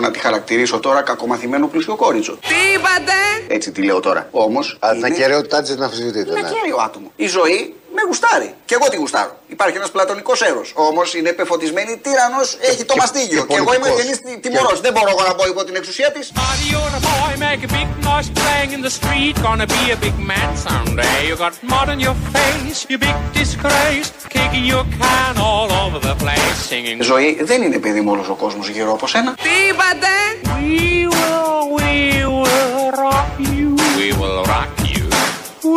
[0.00, 2.32] να τη χαρακτηρίσω τώρα, κακομαθημένο πλουσιοκόριτσο.
[2.32, 3.12] Τι είπατε!
[3.48, 4.28] Έτσι τη λέω τώρα.
[4.30, 4.76] Όμως.
[4.80, 6.30] Αλλά την ακαιρεότητά της δεν αμφισβητείται.
[6.30, 6.48] Είναι ναι.
[6.48, 7.12] ακέραιο άτομο.
[7.16, 8.48] Η ζωή με γουστάρει.
[8.68, 9.32] Και εγώ τη γουστάρω.
[9.56, 10.72] Υπάρχει ένας πλατωνικός έρος.
[10.88, 13.40] Όμως είναι πεφωτισμένη τύρανος, έχει το και- μαστίγιο.
[13.46, 14.18] και Και, εγώ είμαι πολιτικός.
[14.24, 14.80] γεννή τιμωρός.
[14.86, 16.24] Δεν μπορώ εγώ να πω υπό την εξουσία της.
[16.34, 19.98] Buddy, you're a boy, make a big noise playing in the street; Gonna be a
[20.06, 21.18] big man someday.
[21.30, 24.08] You got mud on your face, you big disgrace.
[24.36, 26.98] Kicking your can all over the place, singing.
[27.02, 29.34] Ζωή δεν είναι παιδί μου όλος ο κόσμος γύρω από σένα.
[29.42, 30.12] Τι είπατε!
[30.56, 31.92] We will, we
[32.38, 33.68] will rock you.
[34.00, 35.04] We will rock you.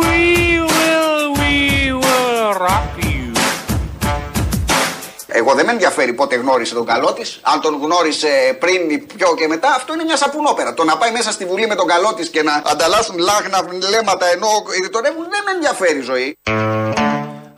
[0.00, 0.67] will, we will
[2.58, 3.28] rock you.
[5.26, 7.40] Εγώ δεν με ενδιαφέρει πότε γνώρισε τον καλό της.
[7.42, 10.74] Αν τον γνώρισε πριν, ή πιο και μετά, αυτό είναι μια σαπουνόπερα.
[10.74, 14.26] Το να πάει μέσα στη Βουλή με τον καλό της και να ανταλλάσσουν λάχνα βλέμματα
[14.26, 14.48] ενώ
[14.82, 16.36] ρητορεύουν δεν με ενδιαφέρει η ζωή.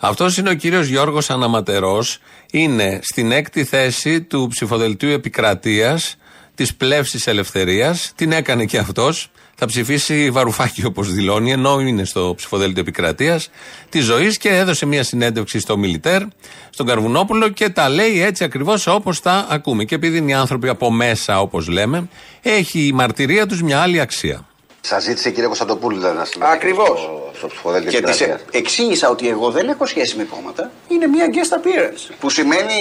[0.02, 2.18] Αυτός είναι ο κύριος Γιώργος Αναματερός.
[2.50, 6.16] Είναι στην έκτη θέση του ψηφοδελτίου επικρατείας
[6.54, 8.12] της πλεύσης ελευθερίας.
[8.16, 9.30] Την έκανε και αυτός.
[9.62, 13.50] Θα ψηφίσει βαρουφάκι όπως δηλώνει, ενώ είναι στο ψηφοδέλτιο επικρατείας
[13.88, 16.22] της ζωής και έδωσε μια συνέντευξη στο Μιλιτέρ,
[16.70, 19.84] στον Καρβουνόπουλο και τα λέει έτσι ακριβώς όπως τα ακούμε.
[19.84, 22.08] Και επειδή είναι οι άνθρωποι από μέσα, όπως λέμε,
[22.42, 24.46] έχει η μαρτυρία τους μια άλλη αξία.
[24.80, 26.88] Σας ζήτησε κύριε Κωνσταντοπούλου δηλαδή, να συμμετέχει Ακριβώς.
[27.00, 28.48] στο, στο ψηφοδέλτιο Και της επικρατείας.
[28.50, 30.70] εξήγησα ότι εγώ δεν έχω σχέση με κόμματα.
[30.88, 32.14] Είναι μια guest appearance.
[32.20, 32.74] Που σημαίνει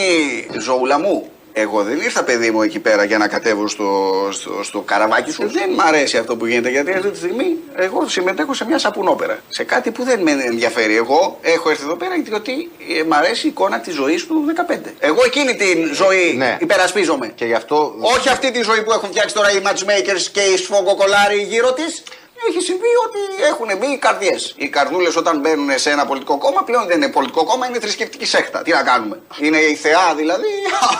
[0.59, 1.29] ζωούλα μου.
[1.53, 5.49] Εγώ δεν ήρθα, παιδί μου, εκεί πέρα για να κατέβω στο, στο, στο καραβάκι σου.
[5.51, 9.39] Δεν μ' αρέσει αυτό που γίνεται γιατί αυτή τη στιγμή εγώ συμμετέχω σε μια σαπουνόπερα.
[9.49, 10.95] Σε κάτι που δεν με ενδιαφέρει.
[10.95, 14.75] Εγώ έχω έρθει εδώ πέρα γιατί ε, μ' αρέσει η εικόνα της ζωής του 15.
[14.99, 16.57] Εγώ εκείνη την ζωή Ναι.
[16.59, 17.31] υπερασπίζομαι.
[17.35, 17.93] Και γι' αυτό.
[17.99, 22.03] Όχι αυτή τη ζωή που έχουν φτιάξει τώρα οι matchmakers και οι σφογκοκολάροι γύρω της.
[22.47, 24.53] Έχει συμβεί ότι έχουν μπει οι καρδιές.
[24.57, 28.25] Οι καρδούλες όταν μπαίνουν σε ένα πολιτικό κόμμα πλέον δεν είναι πολιτικό κόμμα, είναι θρησκευτική
[28.25, 28.61] σέχτα.
[28.61, 30.47] Τι να κάνουμε; Είναι η θεά δηλαδή.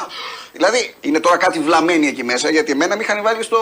[0.55, 3.57] δηλαδή είναι τώρα κάτι βλαμμένοι εκεί μέσα γιατί εμένα με είχαν βάλει στο.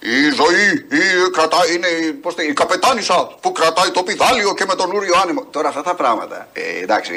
[0.00, 1.88] Η ζωή η, κρατάει, είναι
[2.22, 5.44] πώς το- η καπετάνισσα που κρατάει το πιδάλιο και με τον ούριο άνεμο.
[5.50, 6.48] Τώρα αυτά τα πράγματα.
[6.52, 7.14] Ε, εντάξει,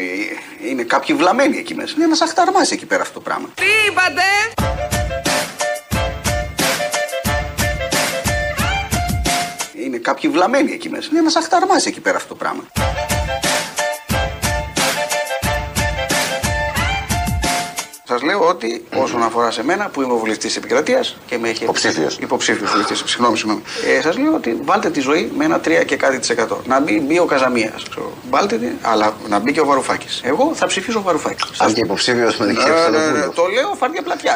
[0.63, 1.93] είναι κάποιοι βλαμμένοι εκεί μέσα.
[1.95, 3.49] Είναι ένας αχταρμάς εκεί πέρα αυτό το πράγμα.
[3.55, 4.98] Τι είπατε!
[9.89, 11.07] Είναι κάποιοι βλαμμένοι εκεί μέσα.
[11.11, 12.63] Είναι ένα αχταρμά εκεί πέρα αυτό το πράγμα.
[18.07, 21.49] Σας λέω ότι όσον αφορά σε μένα που είμαι ο βουλευτής της επικρατείας και με
[21.49, 21.63] έχει.
[21.63, 22.17] Υποψήφιος.
[22.17, 23.03] Υποψήφιος βουλευτής.
[23.05, 23.61] Συγγνώμη, συγγνώμη.
[23.97, 26.61] Ε, Σας λέω ότι βάλτε τη ζωή με ένα 3 και κάτι της εκατό.
[26.67, 27.83] Να μπει, μπει ο Καζαμίας.
[28.29, 30.21] Βάλτε τη, αλλά να μπει και ο Βαρουφάκης.
[30.23, 31.59] Εγώ θα ψηφίσω Βαρουφάκης.
[31.59, 33.33] Αν και υποψήφιος με την κυρία Ναι, ναι, ναι, Κωνσταντοπούλου.
[33.33, 34.35] Το λέω φαρδιά πλατιά.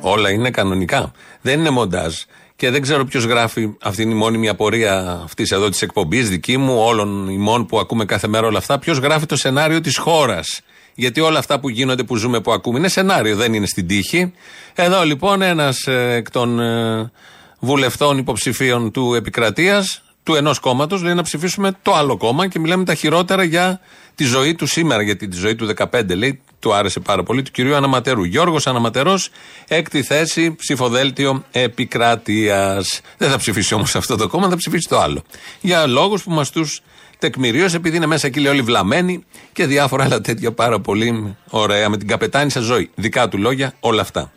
[0.00, 1.12] Όλα είναι κανονικά.
[1.40, 2.14] Δεν είναι μοντάζ.
[2.58, 6.56] Και δεν ξέρω ποιος γράφει αυτή είναι η μόνιμη απορία αυτής εδώ της εκπομπής, δική
[6.56, 8.78] μου, όλων ημών που ακούμε κάθε μέρα όλα αυτά.
[8.78, 10.60] Ποιος γράφει το σενάριο της χώρας.
[10.94, 14.32] Γιατί όλα αυτά που γίνονται, που ζούμε, που ακούμε είναι σενάριο, δεν είναι στην τύχη.
[14.74, 17.10] Εδώ λοιπόν ένας εκ των ε,
[17.58, 22.84] βουλευτών υποψηφίων του επικρατείας, του ενός κόμματος, λέει να ψηφίσουμε το άλλο κόμμα και μιλάμε
[22.84, 23.80] τα χειρότερα για
[24.18, 27.50] τη ζωή του σήμερα, γιατί τη ζωή του 15 λέει, του άρεσε πάρα πολύ, του
[27.50, 28.24] κυρίου Αναματερού.
[28.24, 29.30] Γιώργος Αναματερός,
[29.68, 33.00] έκτη θέση, ψηφοδέλτιο επικράτειας.
[33.18, 35.22] Δεν θα ψηφίσει όμως αυτό το κόμμα, θα ψηφίσει το άλλο.
[35.60, 36.82] Για λόγους που μας τους
[37.18, 41.88] τεκμηρίωσε, επειδή είναι μέσα εκεί λέει όλοι βλαμμένοι και διάφορα άλλα τέτοια πάρα πολύ ωραία
[41.88, 42.90] με την καπετάνισσα ζωή.
[42.94, 44.32] Δικά του λόγια, όλα αυτά.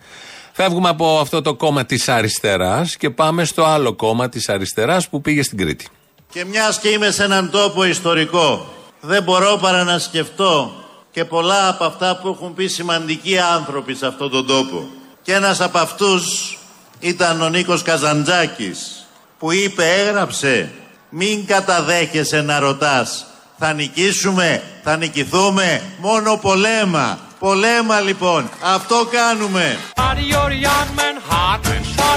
[0.51, 5.21] Φεύγουμε από αυτό το κόμμα της αριστεράς και πάμε στο άλλο κόμμα της αριστεράς που
[5.21, 5.87] πήγε στην Κρήτη.
[6.31, 10.73] Και μιας και είμαι σε έναν τόπο ιστορικό, δεν μπορώ παρά να σκεφτώ
[11.11, 14.89] και πολλά από αυτά που έχουν πει σημαντικοί άνθρωποι σε αυτόν τον τόπο.
[15.21, 16.57] Και ένας από αυτούς
[16.99, 19.07] ήταν ο Νίκος Καζαντζάκης,
[19.39, 20.71] που είπε, έγραψε,
[21.09, 23.25] μην καταδέχεσαι να ρωτάς,
[23.57, 27.19] θα νικήσουμε, θα νικηθούμε, μόνο πολέμα.
[27.39, 29.77] Πολέμα λοιπόν, αυτό κάνουμε.
[29.95, 31.40] Buddy,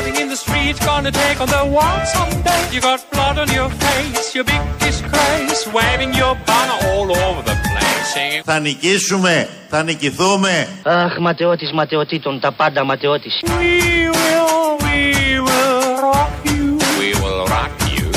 [0.02, 2.06] you're a young man, hard man, shouting in the streets, gonna take on the world
[2.06, 2.74] someday.
[2.74, 7.56] You got blood on your face, your big disgrace, waving your banner all over the
[7.62, 8.42] place, singing.
[8.44, 13.40] Θα νικήσουμε, θα νικηθούμε, Αχ, ματαιώτης ματαιωτήτων, τα πάντα ματαιώτης.
[13.44, 16.78] We will, we will rock you.
[17.00, 18.10] We will rock you.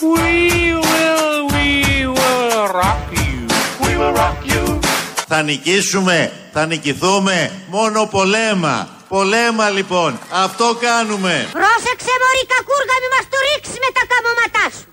[0.00, 3.48] We will, we will rock you.
[3.86, 4.80] We will rock you.
[5.28, 8.88] Θα νικήσουμε, θα νικηθούμε, μόνο πολέμα.
[9.14, 11.48] Πολέμα λοιπόν, αυτό κάνουμε.
[11.52, 14.88] Πρόσεξε μωρή κακούργα μη μας το ρίξεις με τα καμώματά σου.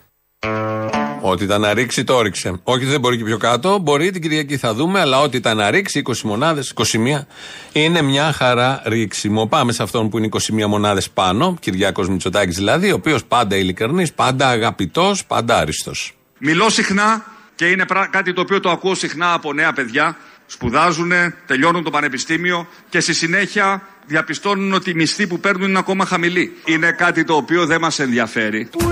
[1.21, 2.59] Ό,τι ήταν να ρίξει, το ρίξε.
[2.63, 3.77] Όχι, δεν μπορεί και πιο κάτω.
[3.79, 7.25] Μπορεί την Κυριακή θα δούμε, αλλά ό,τι ήταν να ρίξει, 20 μονάδες, 21,
[7.71, 9.47] είναι μια χαρά ρίξιμο.
[9.47, 10.29] Πάμε σε αυτόν που είναι
[10.63, 16.13] 21 μονάδες πάνω, Κυριάκος Μητσοτάκης δηλαδή, ο οποίος πάντα ειλικρινής, πάντα αγαπητός, πάντα άριστος.
[16.37, 17.25] Μιλώ συχνά
[17.55, 20.17] και είναι πρά- κάτι το οποίο το ακούω συχνά από νέα παιδιά
[20.49, 21.11] Σπουδάζουν,
[21.45, 26.53] τελειώνουν το πανεπιστήμιο και στη συνέχεια διαπιστώνουν ότι οι μισθοί που παίρνουν είναι ακόμα χαμηλοί.
[26.65, 28.69] Είναι κάτι το οποίο δεν μας ενδιαφέρει.
[28.73, 28.83] We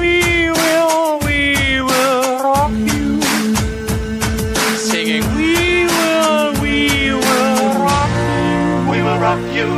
[0.57, 1.39] will, we
[1.89, 3.05] will rock you.
[4.89, 5.53] Singing, we
[5.93, 6.77] will, we
[7.25, 8.91] will rock you.
[8.91, 9.69] We will rock you.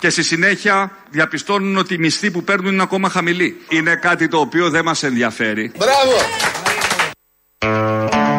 [0.00, 3.60] Και στη συνέχεια διαπιστώνουν ότι οι μισθοί που παίρνουν είναι ακόμα χαμηλοί.
[3.68, 5.72] Είναι κάτι το οποίο δεν μας ενδιαφέρει.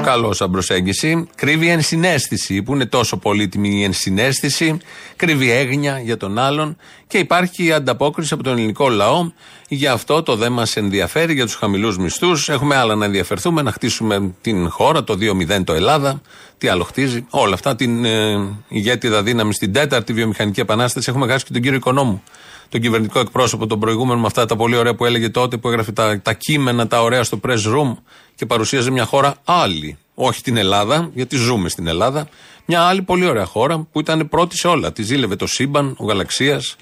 [0.08, 1.28] Καλό σαν προσέγγιση.
[1.36, 4.78] Κρύβει ενσυναίσθηση, που είναι τόσο πολύτιμη η ενσυναίσθηση.
[5.16, 6.78] Κρύβει έγνοια για τον άλλον.
[7.08, 9.32] Και υπάρχει η ανταπόκριση από τον ελληνικό λαό.
[9.68, 12.50] Γι' αυτό το δεν μας ενδιαφέρει για τους χαμηλούς μισθούς.
[12.50, 16.22] Έχουμε άλλα να ενδιαφερθούμε, να χτίσουμε την χώρα, το 2-0 το Ελλάδα.
[16.58, 17.26] Τι άλλο χτίζει.
[17.30, 17.76] Όλα αυτά.
[17.76, 18.38] Την ε,
[18.68, 21.10] ηγέτιδα δύναμη στην τέταρτη βιομηχανική επανάσταση.
[21.10, 22.24] Έχουμε χάσει και τον κύριο Οικονόμου
[22.70, 25.92] τον κυβερνητικό εκπρόσωπο, τον προηγούμενο, με αυτά τα πολύ ωραία που έλεγε τότε, που έγραφε
[25.92, 27.96] τα, τα κείμενα, τα ωραία στο press room
[28.36, 29.98] και παρουσίαζε μια χώρα άλλη.
[30.14, 32.28] Όχι την Ελλάδα, γιατί ζούμε στην Ελλάδα.
[32.66, 34.92] Μια άλλη πολύ ωραία χώρα που ήταν πρώτη σε όλα.
[34.92, 36.76] Τη ζήλευε το σύμπαν, ο γαλαξίας,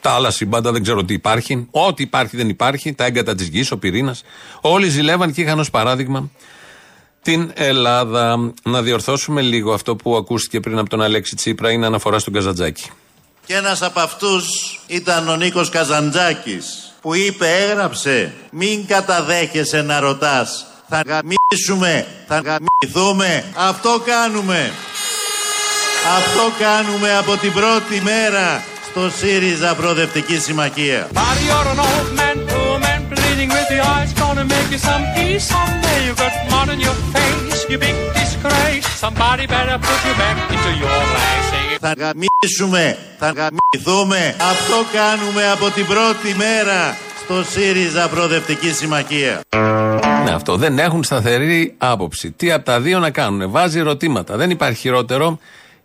[0.00, 1.68] τα άλλα σύμπαντα, δεν ξέρω τι υπάρχει.
[1.70, 2.92] Ό,τι υπάρχει δεν υπάρχει.
[2.92, 4.22] Τα έγκατα της γης, ο πυρήνας.
[4.60, 6.30] Όλοι ζηλεύαν και είχαν ως παράδειγμα
[7.22, 8.52] την Ελλάδα.
[8.62, 12.90] Να διορθώσουμε λίγο αυτό που ακούστηκε πριν από τον Αλέξη Τσίπρα, είναι αναφορά στον Καζαντζάκη.
[13.50, 14.44] Και ένας από αυτούς
[14.86, 20.66] ήταν ο Νίκος Καζαντζάκης που είπε, έγραψε, μην καταδέχεσαι να ρωτάς.
[20.88, 23.44] Θα γαμίσουμε, θα γαμηθούμε.
[23.56, 24.72] Αυτό κάνουμε.
[26.18, 31.08] Αυτό κάνουμε από την πρώτη μέρα στο ΣΥΡΙΖΑ Προοδευτική Συμμαχία.
[31.12, 34.12] Buddy, you're an old man, poor man, bleeding with the eyes.
[34.20, 35.98] Gonna make you some peace someday.
[36.06, 38.86] You got mud on your face, you big disgrace.
[39.04, 41.59] Somebody better put you back into your place.
[41.82, 41.92] Sing it.
[41.92, 44.36] Θα γαμίσουμε, θα γαμηθούμε.
[44.40, 49.40] Αυτό κάνουμε από την πρώτη μέρα στο ΣΥΡΙΖΑ Προοδευτική Συμμαχία.
[50.24, 50.56] Ναι, αυτό.
[50.56, 52.30] Δεν έχουν σταθερή άποψη.
[52.30, 53.50] Τι από τα δύο να κάνουν.
[53.50, 54.36] Βάζει ερωτήματα.
[54.36, 55.38] Δεν υπάρχει χειρότερο.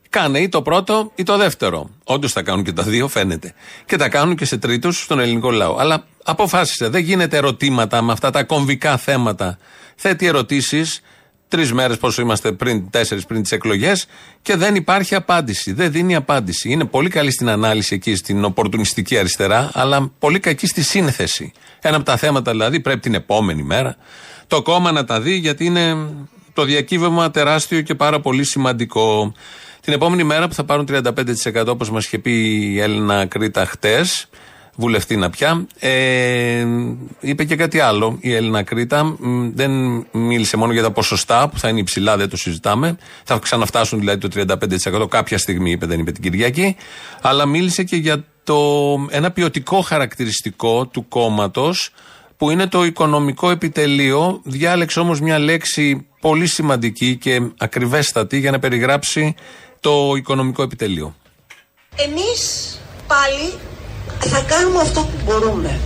[0.10, 1.90] Κάνε ή το πρώτο ή το δεύτερο.
[2.04, 3.54] Όντως τα κάνουν και τα δύο, φαίνεται.
[3.86, 5.78] Και τα κάνουν και σε τρίτους στον ελληνικό λαό.
[5.80, 6.90] Αλλά αποφάσισε.
[6.90, 9.58] Δεν γίνεται ερωτήματα με αυτά τα κομβικά θέματα.
[9.96, 11.02] Θέτει ερωτήσεις
[11.48, 14.06] τρεις μέρες πόσο είμαστε πριν, τέσσερις πριν τις εκλογές
[14.42, 15.74] και δεν υπάρχει απάντηση.
[15.74, 16.72] Δεν δίνει απάντηση.
[16.72, 21.52] Είναι πολύ καλή στην ανάλυση εκεί, στην οπορτουνιστική αριστερά, αλλά πολύ κακή στη σύνθεση.
[21.82, 23.98] Ένα από τα θέματα δηλαδή πρέπει την επόμενη μέρα
[24.48, 25.96] το κόμμα να τα δει, γιατί είναι
[26.54, 29.34] το διακύβευμα τεράστιο και πάρα πολύ σημαντικό.
[29.82, 32.32] Την επόμενη μέρα που θα πάρουν 35% όπως μας είχε πει
[32.74, 34.30] η Έλληνα Κρήτα χτες,
[34.76, 36.66] βουλευτήνα πια, ε,
[37.20, 39.04] είπε και κάτι άλλο η Έλληνα Κρήτα.
[39.04, 39.72] Μ, Δεν
[40.12, 42.98] μίλησε μόνο για τα ποσοστά που θα είναι υψηλά, δεν το συζητάμε.
[43.24, 44.56] Θα ξαναφτάσουν δηλαδή το
[45.04, 46.76] 35% κάποια στιγμή, είπε, δεν είπε την Κυριακή.
[47.22, 48.58] Αλλά μίλησε και για το,
[49.10, 51.92] ένα ποιοτικό χαρακτηριστικό του κόμματος
[52.38, 54.42] που είναι το οικονομικό επιτελείο.
[54.44, 59.36] Διάλεξε όμως μια λέξη πολύ σημαντική και ακριβέστατη για να περιγράψει
[59.80, 61.16] το οικονομικό επιτελείο.
[61.96, 62.78] Εμείς
[63.08, 63.54] πάλι
[64.20, 65.80] θα κάνουμε αυτό που μπορούμε.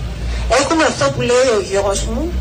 [0.60, 2.32] Έχουμε αυτό που λέει ο γιος μου,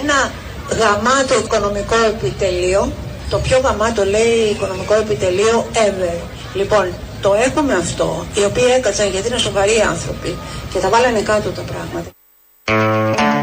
[0.00, 0.32] ένα
[0.80, 2.92] γαμάτο οικονομικό επιτελείο,
[3.30, 6.18] το πιο γαμάτο λέει οικονομικό επιτελείο ever.
[6.54, 10.36] Λοιπόν, το έχουμε αυτό, οι οποίοι έκατσαν γιατί είναι σοβαροί άνθρωποι
[10.72, 12.10] και τα βάλανε κάτω τα πράγματα.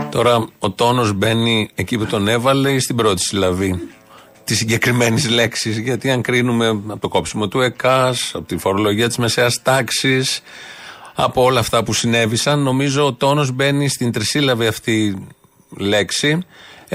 [0.09, 3.79] Τώρα ο τόνος μπαίνει εκεί που τον έβαλε ή στην πρώτη συλλαβή;
[4.43, 5.71] Τη συγκεκριμένη λέξη.
[5.71, 10.41] Γιατί αν κρίνουμε από το κόψιμο του ΕΚΑΣ, από τη φορολογία της μεσαίας τάξης,
[11.13, 15.27] από όλα αυτά που συνέβησαν, νομίζω ο τόνος μπαίνει στην τρισύλλαβη αυτή
[15.77, 16.45] λέξη.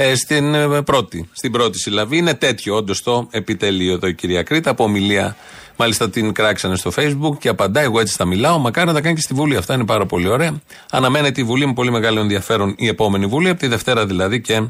[0.01, 2.17] ε, στην ε, πρώτη, στην πρώτη συλλαβή.
[2.17, 4.71] Είναι τέτοιο όντως το επιτελείο εδώ η κυρία Κρήτα.
[4.71, 5.37] Από ομιλία,
[5.77, 7.85] μάλιστα την κράξανε στο Facebook και απαντάει.
[7.85, 8.59] Εγώ έτσι θα μιλάω.
[8.59, 9.57] Μακάρι να τα κάνει και στη Βουλή.
[9.57, 10.61] Αυτά είναι πάρα πολύ ωραία.
[10.91, 14.63] Αναμένεται η Βουλή με πολύ μεγάλο ενδιαφέρον η επόμενη Βουλή, από τη Δευτέρα δηλαδή και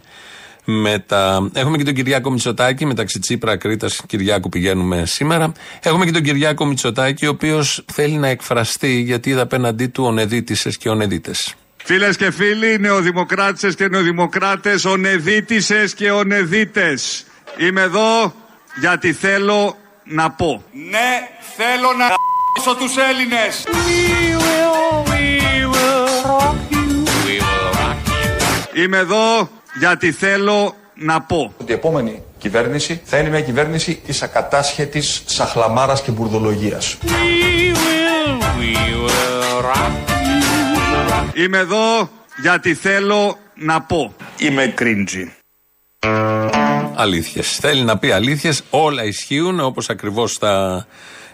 [0.70, 1.50] μετά.
[1.52, 5.52] Έχουμε και τον Κυριάκο Μητσοτάκη, μεταξύ Τσίπρα, Κρήτας, Κυριάκου πηγαίνουμε σήμερα.
[5.82, 10.70] Έχουμε και τον Κυριάκο Μητσοτάκη, ο οποίος θέλει να εκφραστεί γιατί είδα απέναντί του ονεδίτησε
[10.70, 11.54] και ονεδίτες.
[11.84, 17.24] Φίλες και φίλοι, νεοδημοκράτησες και νεοδημοκράτες, ονεδίτησες και ονεδίτες.
[17.56, 18.34] Είμαι εδώ
[18.80, 20.64] γιατί θέλω να πω.
[20.90, 23.64] Ναι, θέλω να γ***σω τους Έλληνες.
[23.66, 25.24] We will, we
[25.72, 26.88] will rock you.
[27.26, 28.82] We will rock you.
[28.82, 31.54] Είμαι εδώ γιατί θέλω να πω.
[31.60, 36.96] ότι η επόμενη κυβέρνηση θα είναι μια κυβέρνηση της ακατάσχετης σαχλαμάρας και μπουρδολογίας.
[37.02, 41.42] We will, we will rock you.
[41.44, 42.10] Είμαι εδώ
[42.42, 44.14] γιατί θέλω να πω.
[44.38, 45.32] Είμαι κρίντζι.
[46.94, 47.56] Αλήθειες.
[47.60, 48.62] Θέλει να πει αλήθειες.
[48.70, 50.86] Όλα ισχύουν όπως ακριβώς τα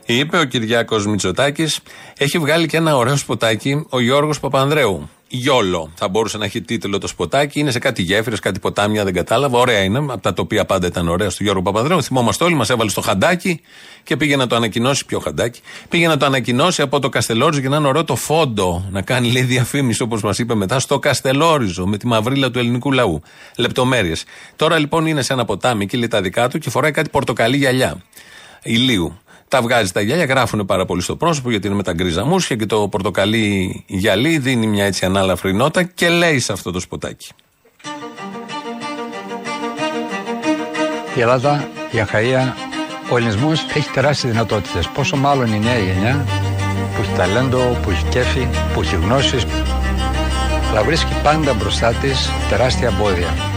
[0.06, 1.80] είπε ο Κυριάκος Μητσοτάκης.
[2.18, 5.08] Έχει βγάλει και ένα ωραίο σποτάκι ο Γιώργος Παπανδρέου.
[5.28, 5.90] Γιόλο.
[5.94, 7.60] Θα μπορούσε να έχει τίτλο το σποτάκι.
[7.60, 9.58] Είναι σε κάτι γέφυρες, κάτι ποτάμια, δεν κατάλαβα.
[9.58, 9.98] Ωραία είναι.
[9.98, 12.02] Από τα τοπία πάντα ήταν ωραία στο Γιώργο Παπαδρέου.
[12.02, 13.60] Θυμόμαστε όλοι, μας έβαλε στο χαντάκι
[14.02, 15.04] και πήγε να το ανακοινώσει.
[15.04, 18.88] Ποιο χαντάκι; Πήγε να το ανακοινώσει από το Καστελόριζο και να είναι ωραίο το φόντο.
[18.90, 22.92] Να κάνει λέει διαφήμιση όπως μας είπε μετά στο Καστελόριζο με τη μαυρίλα του ελληνικού
[22.92, 23.22] λαού.
[23.56, 24.24] Λεπτομέρειες.
[24.56, 27.56] Τώρα λοιπόν είναι σε ένα ποτάμι και λέει τα δικά του και φοράει κάτι πορτοκαλί
[27.56, 28.02] γυαλιά.
[28.62, 29.18] Ηλίου.
[29.54, 32.56] Τα βγάζει τα γυαλιά, γράφουν πάρα πολύ στο πρόσωπο γιατί είναι με τα γκρίζα μουσια
[32.56, 37.28] και το πορτοκαλί γυαλί δίνει μια έτσι ανάλαφρη νότα και λέει σε αυτό το σποτάκι.
[41.14, 42.56] Η Ελλάδα, η Αχαία,
[43.10, 44.88] ο ελληνισμός έχει τεράστιες δυνατότητες.
[44.88, 46.24] Πόσο μάλλον η νέα γενιά
[46.94, 49.46] που έχει ταλέντο, που έχει κέφι, που έχει γνώσεις,
[50.70, 53.53] αλλά βρίσκει πάντα μπροστά της τεράστια εμπόδια.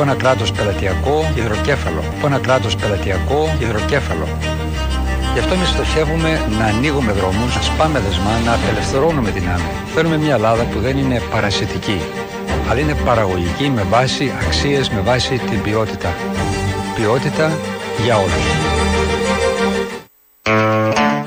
[0.00, 2.04] Από ένα κράτο πελατειακό, υδροκέφαλο.
[2.16, 4.28] Από ένα κράτο πελατειακό, υδροκέφαλο.
[5.32, 9.70] Γι' αυτό εμείς στοχεύουμε να ανοίγουμε δρόμους, να σπάμε δεσμά, να απελευθερώνουμε δυνάμει.
[9.94, 12.00] Θέλουμε μια Ελλάδα που δεν είναι παρασιτική,
[12.68, 16.14] αλλά είναι παραγωγική με βάση αξίες, με βάση την ποιότητα.
[16.94, 17.52] Ποιότητα
[18.04, 18.46] για όλους.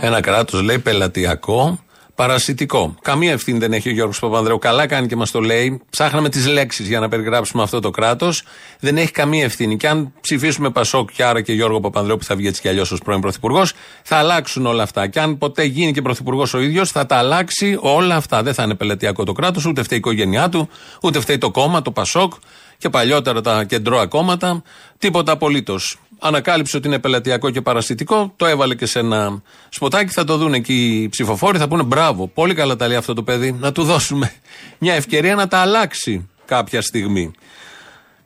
[0.01, 1.80] Ένα κράτος λέει πελατειακό,
[2.15, 2.96] παρασιτικό.
[3.01, 4.58] Καμία ευθύνη δεν έχει ο Γιώργος Παπανδρέου.
[4.60, 5.82] Καλά κάνει και μας το λέει.
[5.89, 8.43] Ψάχναμε τις λέξεις για να περιγράψουμε αυτό το κράτος.
[8.79, 9.77] Δεν έχει καμία ευθύνη.
[9.77, 12.91] Και αν ψηφίσουμε Πασόκ και άρα και Γιώργο Παπανδρέου που θα βγει έτσι κι αλλιώς
[12.91, 15.08] ως πρώην Πρωθυπουργός, θα αλλάξουν όλα αυτά.
[15.08, 18.43] Και αν ποτέ γίνει και Πρωθυπουργός ο ίδιος, θα τα αλλάξει όλα αυτά.
[18.43, 20.70] Δεν θα είναι πελατειακό το κράτος, ούτε φταίει η οικογένειά του,
[21.01, 22.34] ούτε φταίει το κόμμα, το Πασόκ
[22.77, 24.62] και παλιότερα τα κεντρώα κόμματα.
[24.98, 25.98] Τίποτα απολύτως.
[26.25, 30.12] Ανακάλυψε ότι είναι πελατειακό και παρασιτικό, το έβαλε και σε ένα σποτάκι.
[30.13, 33.24] Θα το δουν εκεί οι ψηφοφόροι, θα πούνε μπράβο, πολύ καλά τα λέει αυτό το
[33.24, 33.51] παιδί.
[33.51, 34.34] Να του δώσουμε
[34.77, 37.32] μια ευκαιρία να τα αλλάξει κάποια στιγμή.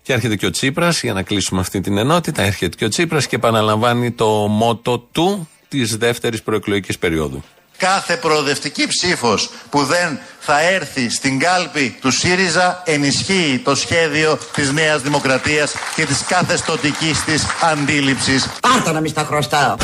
[0.01, 3.27] Και έρχεται και ο Τσίπρας, για να κλείσουμε αυτή την ενότητα, έρχεται και ο Τσίπρας
[3.27, 7.44] και επαναλαμβάνει το μότο του της δεύτερης προεκλογικής περίοδου.
[7.78, 14.72] Κάθε προοδευτική ψήφος που δεν θα έρθει στην κάλπη του ΣΥΡΙΖΑ ενισχύει το σχέδιο της
[14.72, 18.50] Νέας Δημοκρατίας και της καθεστωτικής της αντίληψης.
[18.62, 19.76] Πάρτα να μη στα χρωστάω.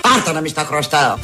[0.00, 1.14] Πάρτα να μη στα χρωστάω.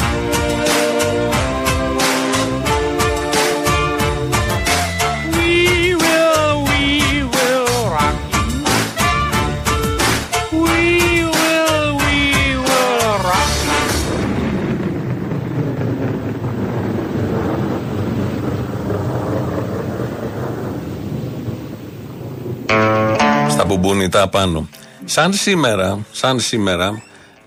[23.68, 24.68] Μπουμπούνιτα πάνω.
[25.04, 27.02] Σαν σήμερα, σαν σήμερα,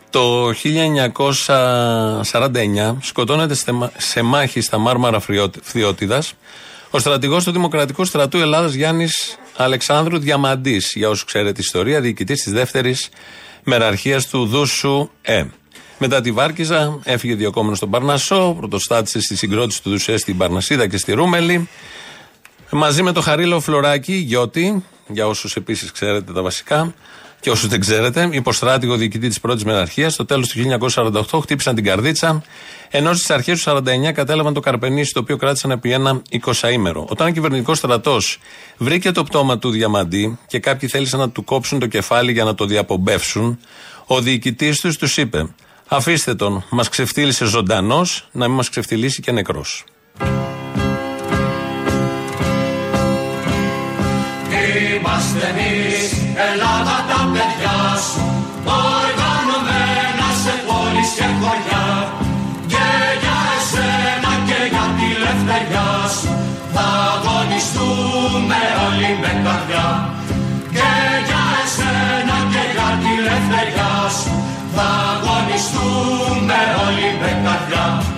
[0.10, 6.34] το 1949 σκοτώνεται σε μα- σε μάχη στα Μάρμαρα Φριώτη- Φθιώτιδας
[6.90, 12.44] ο στρατηγός του Δημοκρατικού Στρατού Ελλάδας Γιάννης Αλεξάνδρου Διαμαντής, για όσους ξέρετε τη ιστορία, διοικητής
[12.44, 13.10] της δεύτερης
[13.64, 15.44] μεραρχίας του Δούσου Ε.
[15.98, 20.98] Μετά τη Βάρκιζα έφυγε διοκόμενος στον Παρνασσό, πρωτοστάτησε στη συγκρότηση του Δουσέ στην Παρνασίδα και
[20.98, 21.70] στη Ρούμελη.
[22.74, 26.94] Μαζί με το Χαρίλο Φλωράκη, Γιώτη, για όσους επίσης ξέρετε τα βασικά
[27.40, 31.84] και όσους δεν ξέρετε, υποστράτηγο διοικητή της πρώτης μεραρχία, στο τέλος του 1948 χτύπησαν την
[31.84, 32.44] καρδίτσα,
[32.90, 37.06] ενώ στις αρχές του 49 κατέλαβαν το Καρπενήσι, το οποίο κράτησαν επί ένα 20ήμερο.
[37.08, 38.40] Όταν ο κυβερνητικός στρατός
[38.78, 42.56] βρήκε το πτώμα του Διαμαντή και κάποιοι θέλησαν να του κόψουν το κεφάλι για να
[42.56, 43.60] το διαπομπεύσουν,
[44.06, 45.54] ο διοικητής τους τους είπε:
[45.88, 49.84] Αφήστε τον, μας ξεφτύλισε ζωντανός, να μην μας ξεφτυλίσει και νεκρός.
[55.42, 56.12] Είμαστε εμείς,
[56.50, 58.24] Ελλάδα τα παιδιά σου
[58.98, 61.88] Οργανωμένα σε πόλεις και χωριά.
[62.72, 62.88] Και
[63.22, 66.30] για εσένα και για τη λευτεριά σου
[66.74, 69.90] Θα αγωνιστούμε όλοι με καρδιά
[70.76, 70.92] Και
[71.28, 74.32] για εσένα και για τη λευτεριά σου
[74.76, 78.11] Θα αγωνιστούμε όλοι με καρδιά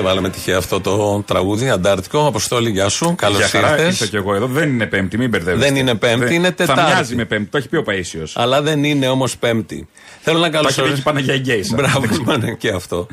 [0.00, 2.26] Δεν βάλαμε τυχαία αυτό το τραγούδι, Αντάρτικο.
[2.26, 3.14] Αποστόλη, γεια σου.
[3.14, 3.86] Καλώς Για χαρά ήρθες.
[3.86, 4.46] ήρθα κι εγώ εδώ.
[4.46, 5.66] Δεν είναι Πέμπτη, μην μπερδεύεστε.
[5.66, 6.82] Δεν είναι Πέμπτη, είναι Τετάρτη.
[6.82, 8.26] Θα μοιάζει με Πέμπτη, το έχει πει ο Παίσιο.
[8.34, 9.88] Αλλά δεν είναι όμως Πέμπτη.
[10.20, 10.94] Θέλω να Το έχει πει καλωσορίσω.
[10.94, 11.74] και η Παναγία Γκέισα.
[11.74, 13.06] Μπράβο, ναι, και αυτό.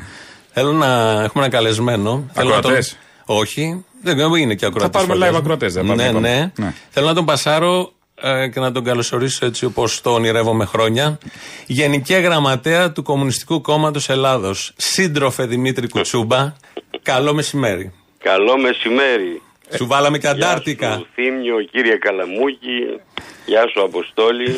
[0.52, 0.86] Θέλω να
[1.22, 2.24] έχουμε ένα καλεσμένο.
[2.32, 4.98] Θέλω να τον- Ακροατές; Όχι, δεν είναι και ακροατέ.
[4.98, 6.28] πάρουμε live ακροατές, δεν Ναι, πάρουμε ναι.
[6.28, 6.52] ακόμα.
[6.56, 6.72] Ναι.
[6.90, 11.18] Θέλω να τον πασάρω ε, και να τον καλωσορίσω έτσι όπως το ονειρεύομαι χρόνια.
[11.66, 14.72] Γενική Γραμματέα του Κομμουνιστικού Κόμματος Ελλάδος.
[14.76, 16.52] Σύντροφε Δημήτρη Κουτσούμπα.
[17.02, 17.92] Καλό μεσημέρι.
[18.22, 19.42] Καλό μεσημέρι.
[19.76, 20.92] Σου βάλαμε και Γεια αντάρτικα.
[20.94, 23.00] σου Θήμιο, κύριε Καλαμούκη.
[23.46, 24.56] Γεια σου Αποστόλη.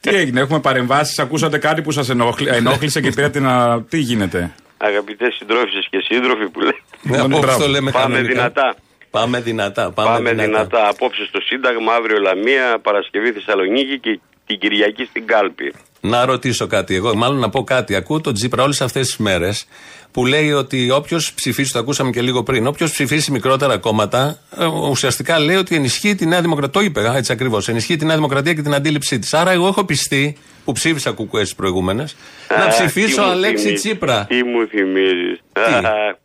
[0.00, 1.18] Τι έγινε, έχουμε παρεμβάσεις.
[1.18, 2.08] Ακούσατε κάτι που σας
[2.48, 3.82] ενόχλησε και πήρατε να.
[3.82, 6.78] Τι γίνεται; Αγαπητές συντρόφισσες και σύντροφοι που λέτε.
[7.02, 8.32] Ναι, απόψε το λέμε Πάμε κανονικά.
[8.34, 8.76] δυνατά.
[9.10, 9.90] Πάμε δυνατά.
[9.90, 10.46] Πάμε, Πάμε δυνατά.
[10.46, 10.88] δυνατά.
[10.88, 15.72] Απόψε στο Σύνταγμα, αύριο Λαμία, Παρασκευή Θεσσαλονίκη και την Κυριακή στην Κάλπη.
[16.08, 17.94] Να ρωτήσω κάτι εγώ, μάλλον να πω κάτι.
[17.94, 19.66] Ακούω τον Τζίπρα όλες αυτές τις μέρες
[20.10, 24.64] που λέει ότι όποιος ψηφίσει, το ακούσαμε και λίγο πριν, όποιος ψηφίσει μικρότερα κόμματα, ε,
[24.64, 26.72] ουσιαστικά λέει ότι ενισχύει τη Νέα Δημοκρατία.
[26.72, 27.68] Το είπε έτσι ακριβώς.
[27.68, 29.34] Ενισχύει τη Νέα Δημοκρατία και την αντίληψή της.
[29.34, 32.16] Άρα, εγώ έχω πιστεί, που ψήφισα κουκουές τις προηγούμενες,
[32.48, 34.24] να Α, ψηφίσω τι μου Αλέξη θυμίζεις, Τσίπρα.
[34.28, 35.40] Τι μου θυμίζεις.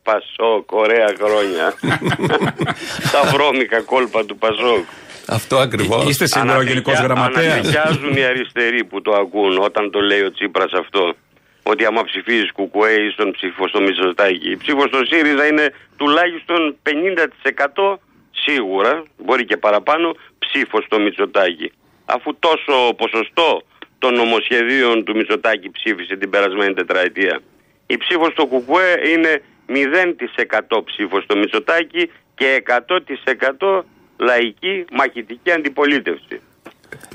[0.03, 1.73] Πασόκ, ωραία χρόνια.
[3.13, 4.85] Τα βρώμικα κόλπα του Πασόκ.
[5.31, 6.09] Αυτό ακριβώς.
[6.09, 7.53] Είστε σίγουρα ο Γενικό Γραμματέας.
[7.53, 11.13] Ανατριχιάζουν οι αριστεροί που το ακούν όταν το λέει ο Τσίπρας αυτό.
[11.63, 14.49] Ότι άμα ψηφίζεις κουκουέ ή στον ψήφο στο Μητσοτάκι.
[14.49, 17.97] Η ψήφος στο ΣΥΡΙΖΑ είναι τουλάχιστον 50%
[18.31, 21.71] σίγουρα, μπορεί και παραπάνω, ψήφος στο Μητσοτάκι.
[22.05, 23.61] Αφού τόσο ποσοστό
[23.99, 27.39] των νομοσχεδίων του Μητσοτάκη ψήφισε την περασμένη τετραετία.
[27.85, 32.63] Η ψήφος στο κουκουέ είναι 0% ψήφος στο Μητσοτάκι και
[33.59, 33.83] 100%
[34.21, 36.41] λαϊκή μαχητική αντιπολίτευση.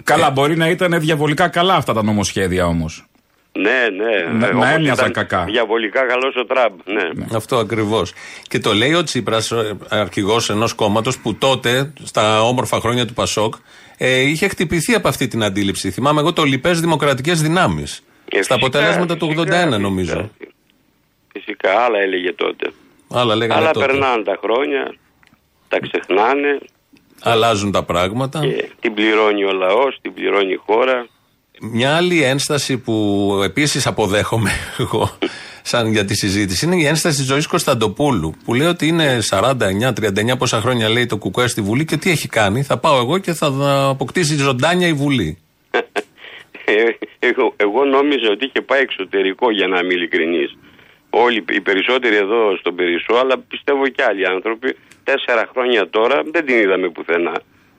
[0.04, 3.06] Καλά, μπορεί να ήταν διαβολικά καλά αυτά τα νομοσχέδια όμως.
[3.52, 4.38] Ναι, ναι.
[4.38, 5.44] Να- Ε, να όπως έμοιαζαν ήταν κακά.
[5.44, 6.72] Διαβολικά καλός ο Τραμπ.
[6.84, 7.26] Ναι.
[7.36, 8.12] Αυτό ακριβώς.
[8.48, 9.52] Και το λέει ο Τσίπρας,
[9.88, 13.54] αρχηγός ενός κόμματος που τότε, στα όμορφα χρόνια του Πασόκ,
[13.96, 15.90] ε, είχε χτυπηθεί από αυτή την αντίληψη.
[15.90, 17.92] Θυμάμαι εγώ το λοιπέ δημοκρατικές δυνάμεις.
[17.98, 20.30] Ε, Στα φυσικά, αποτελέσματα του 81, φυσικά, νομίζω.
[21.32, 22.70] Φυσικά, άλλα έλεγε τότε.
[23.10, 23.86] Άλλα λέγανε άλλα τότε.
[23.86, 24.94] περνάνε τα χρόνια,
[25.68, 26.58] τα ξεχνάνε,
[27.22, 28.40] Αλλάζουν τα πράγματα.
[28.40, 31.06] και την πληρώνει ο λαός, την πληρώνει η χώρα.
[31.60, 35.10] Μια άλλη ένσταση που επίσης αποδέχομαι εγώ
[35.66, 38.34] σαν για τη συζήτηση είναι η ένσταση τη ζωής Κωνσταντοπούλου.
[38.44, 39.52] Που λέει ότι είναι 49-39
[40.38, 42.62] πόσα χρόνια λέει το Κουκουέ στη Βουλή και τι έχει κάνει.
[42.62, 43.52] Θα πάω εγώ και θα
[43.88, 45.38] αποκτήσει ζωντάνια η Βουλή.
[46.68, 46.84] Ε,
[47.18, 50.56] εγώ, εγώ νόμιζα ότι είχε πάει εξωτερικό για να είμαι ειλικρινής.
[51.10, 54.76] Όλοι οι περισσότεροι εδώ στον Περισσό, αλλά πιστεύω και άλλοι άνθρωποι,
[55.10, 57.36] τέσσερα χρόνια τώρα δεν την είδαμε πουθενά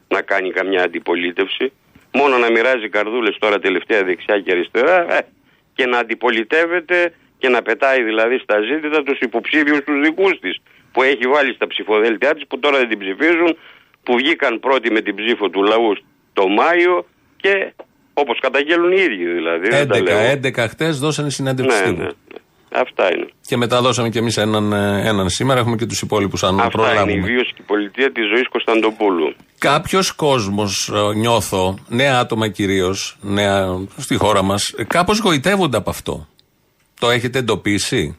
[0.08, 1.66] να κάνει καμιά αντιπολίτευση.
[2.14, 5.20] Μόνο να μοιράζει καρδούλες τώρα τελευταία δεξιά και αριστερά ε,
[5.74, 10.56] και να αντιπολιτεύεται και να πετάει δηλαδή στα ζήτητα τους υποψήφιους τους δικούς της
[10.92, 13.58] που έχει βάλει στα ψηφοδέλτια της που τώρα δεν την ψηφίζουν
[14.04, 15.96] που βγήκαν πρώτοι με την ψήφο του λαού
[16.34, 17.06] το Μάιο
[17.38, 17.74] και
[18.14, 19.68] όπως καταγγέλουν οι ίδιοι δηλαδή.
[19.70, 20.18] δεν τα λέω.
[20.44, 22.02] 11, 11 χτες δώσανε συνέντευξη Ναι, τύπου.
[22.02, 22.10] ναι.
[22.72, 23.28] Αυτά είναι.
[23.48, 25.60] Και μετά δώσαμε κι εμείς έναν, ε, έναν σήμερα.
[25.60, 27.28] Έχουμε και τους υπόλοιπους αν Αυτά είναι η προλάβουμε.
[27.28, 29.36] βίωση και η πολιτεία της ζωής Κωνσταντοπούλου.
[29.58, 36.28] Κάποιος κόσμος, νιώθω, νέα άτομα κυρίως, νέα στη χώρα μας, κάπως γοητεύονται από αυτό.
[37.00, 38.18] Το έχετε εντοπίσει;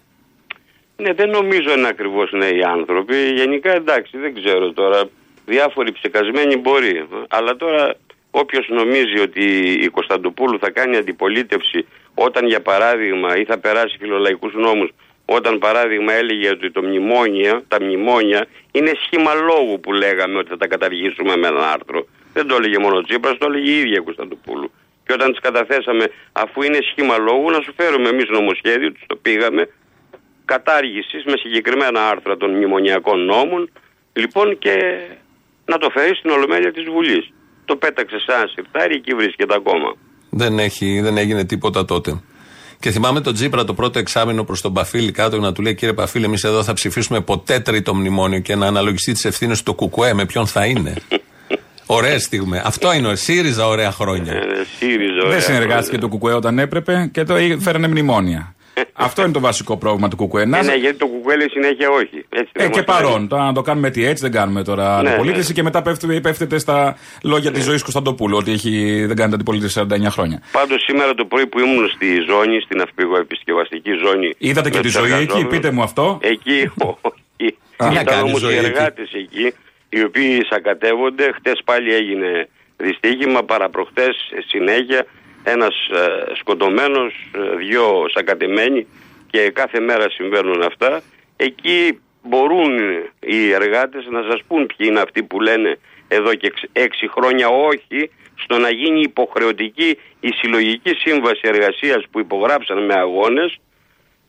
[0.96, 3.16] Ναι, δεν νομίζω είναι ακριβώς νέοι άνθρωποι.
[3.36, 5.00] Γενικά εντάξει, δεν ξέρω τώρα.
[5.46, 7.08] Διάφοροι ψεκασμένοι μπορεί.
[7.28, 7.94] Αλλά τώρα
[8.30, 9.44] όποιος νομίζει ότι
[9.86, 11.86] η Κωνσταντοπούλου θα κάνει αντιπολίτευση
[12.18, 14.90] όταν για παράδειγμα ή θα περάσει φιλολαϊκούς νόμους
[15.24, 20.56] όταν παράδειγμα έλεγε ότι το μνημόνια, τα μνημόνια είναι σχήμα λόγου που λέγαμε ότι θα
[20.56, 22.06] τα καταργήσουμε με ένα άρθρο.
[22.32, 24.70] Δεν το έλεγε μόνο ο Τσίπρας, το έλεγε η ίδια η Κωνσταντοπούλου.
[25.06, 29.16] Και όταν τις καταθέσαμε, αφού είναι σχήμα λόγου, να σου φέρουμε εμείς νομοσχέδιο, τους το
[29.16, 29.68] πήγαμε,
[30.44, 33.70] κατάργησης με συγκεκριμένα άρθρα των μνημονιακών νόμων,
[34.12, 34.74] λοιπόν και
[35.64, 37.32] να το φέρει στην Ολομέλεια της Βουλής.
[37.64, 39.96] Το πέταξε σαν σιρτάρι, εκεί βρίσκεται ακόμα.
[40.38, 42.20] Δεν, έχει, δεν έγινε τίποτα τότε.
[42.80, 45.94] Και θυμάμαι τον Τζίπρα το πρώτο εξάμεινο προς τον Παφίλη κάτω να του λέει: Κύριε
[45.94, 50.14] Παφίλη, εμείς εδώ θα ψηφίσουμε ποτέ τρίτο μνημόνιο και να αναλογιστεί τις ευθύνες του Κουκουέ
[50.14, 50.94] με ποιον θα είναι.
[51.86, 52.62] Ωραίε στιγμέ.
[52.64, 54.32] Αυτό είναι ο ΣΥΡΙΖΑ, ωραία χρόνια.
[54.32, 54.40] Ε,
[54.78, 58.54] ΣΥΡΙΖΑ, ωραία Δεν συνεργάστηκε το Κουκουέ όταν έπρεπε και το φέρανε μνημόνια.
[58.92, 60.44] Αυτό είναι το βασικό πρόβλημα του Κουκουέ.
[60.44, 62.26] Να- Ε, ναι, γιατί το κουκουέλι συνέχεια όχι.
[62.28, 62.96] Έτσι Ε, δεν και μας λέει.
[63.10, 63.28] παρόν.
[63.28, 65.54] Τώρα να το κάνουμε τι έτσι δεν κάνουμε τώρα Ναι, αντιπολίτευση ναι.
[65.54, 70.10] και μετά πέφτει, πέφτετε στα λόγια της ζωής Κωνσταντοπούλου ότι έχει, δεν κάνετε αντιπολίτευση 49
[70.10, 70.42] χρόνια.
[70.52, 74.34] Πάντως σήμερα το πρωί που ήμουν στη ζώνη, στην αυπηγοεπισκευαστική ζώνη.
[74.38, 76.18] Είδατε και με τη τους ζωή εκεί, εργαζόμενους, πείτε μου αυτό.
[76.22, 77.56] Εκεί, όχι.
[77.76, 79.52] Τι να Ήταν κάνει όμως ζωή οι εκεί; εργάτες εκεί,
[79.88, 81.32] οι οποίοι σακατεύονται.
[81.34, 84.16] Χτες πάλι έγινε δυστύχημα, παραπροχτές
[84.48, 85.06] συνέχεια.
[85.42, 85.74] Ένας
[86.38, 87.14] σκοτωμένος,
[87.58, 88.86] δυο σακατεμένοι
[89.30, 91.00] και κάθε μέρα συμβαίνουν αυτά.
[91.36, 92.78] Εκεί μπορούν
[93.20, 97.48] οι εργάτες να σας πούν ποιοι είναι αυτοί που λένε εδώ και εξ- έξι χρόνια
[97.48, 103.58] όχι στο να γίνει υποχρεωτική η συλλογική σύμβαση εργασίας που υπογράψαν με αγώνες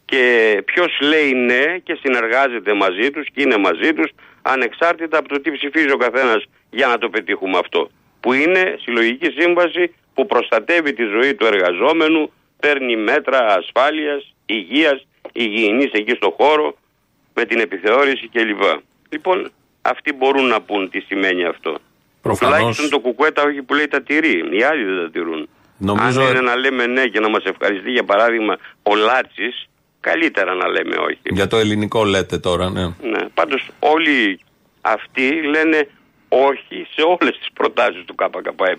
[0.06, 0.24] και
[0.65, 5.52] ποιος λέει ναι και συνεργάζεται μαζί τους και είναι μαζί τους ανεξάρτητα από το τι
[5.52, 7.89] ψηφίζει ο καθένας για να το πετύχουμε αυτό.
[8.19, 15.91] που είναι συλλογική σύμβαση που προστατεύει τη ζωή του εργαζόμενου, παίρνει μέτρα ασφάλειας, υγείας, υγιεινής
[15.91, 16.77] εκεί στο χώρο,
[17.34, 18.62] με την επιθεώρηση κλπ.
[19.10, 19.51] Λοιπόν,
[19.82, 21.77] αυτοί μπορούν να πούν τι σημαίνει αυτό.
[22.21, 22.55] Προφανώς.
[22.58, 24.43] Τουλάχιστον το κουκουέτα όχι που λέει τα τηρεί.
[24.51, 25.49] Οι άλλοι δεν τα τηρούν.
[25.77, 30.53] Νομίζω- Αν είναι να λέμε ναι και να μας ευχαριστεί για παράδειγμα ο Λάτσης, καλύτερα
[30.53, 31.19] να λέμε όχι.
[31.23, 32.86] Για το ελληνικό λέτε τώρα, ναι.
[32.86, 33.21] Ναι.
[33.34, 34.39] Πάντως όλοι
[34.82, 35.88] αυτοί λένε
[36.30, 38.78] όχι σε όλες τις προτάσεις του ΚΚΕ.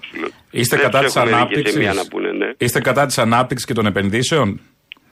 [0.50, 2.50] Είστε Δεν κατά τους της έχω μερικές ανάπτυξης; σε μία να πούνε ναι.
[2.58, 4.60] Είστε κατά της ανάπτυξης και των επενδύσεων;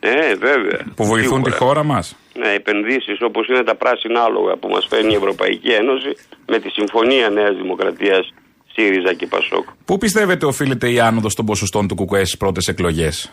[0.00, 0.80] Ε, βέβαια.
[0.96, 1.50] που βοηθούν Σίγουρα.
[1.50, 5.70] τη χώρα μας; Ναι, επενδύσεις όπως είναι τα πράσινα άλογα που μας φέρνει η Ευρωπαϊκή
[5.70, 6.10] Ένωση
[6.46, 8.34] με τη Συμφωνία Νέας Δημοκρατίας
[8.72, 9.66] ΣΥΡΙΖΑ και ΠΑΣΟΚ.
[9.84, 13.32] Πού πιστεύετε οφείλεται η άνοδος των ποσοστών του ΚΚΕ στις πρώτες εκλογές;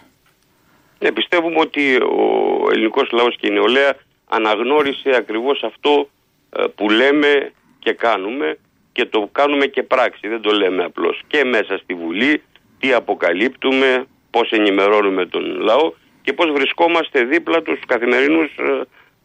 [1.00, 3.96] Ναι, πιστεύουμε ότι ο ελληνικός λαός και η νεολαία
[4.30, 6.10] αναγνώρισε ακριβώς αυτό
[6.58, 8.58] ε, που λέμε και κάνουμε
[8.96, 10.28] και το κάνουμε και πράξη.
[10.28, 11.22] Δεν το λέμε απλώς.
[11.28, 12.42] Και μέσα στη Βουλή,
[12.80, 18.50] τι αποκαλύπτουμε, πώς ενημερώνουμε τον λαό και πώς βρισκόμαστε δίπλα τους καθημερινούς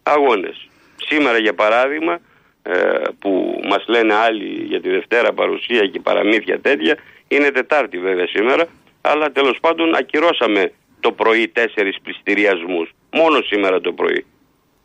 [0.02, 0.68] αγώνες.
[0.96, 2.20] Σήμερα, για παράδειγμα,
[2.62, 2.72] ε,
[3.18, 6.96] που μας λένε άλλοι για τη Δευτέρα παρουσία και παραμύθια τέτοια,
[7.28, 8.64] είναι Τετάρτη βέβαια σήμερα,
[9.00, 14.24] αλλά τέλος πάντων ακυρώσαμε το πρωί τέσσερις πληστηριασμούς, μόνο σήμερα το πρωί.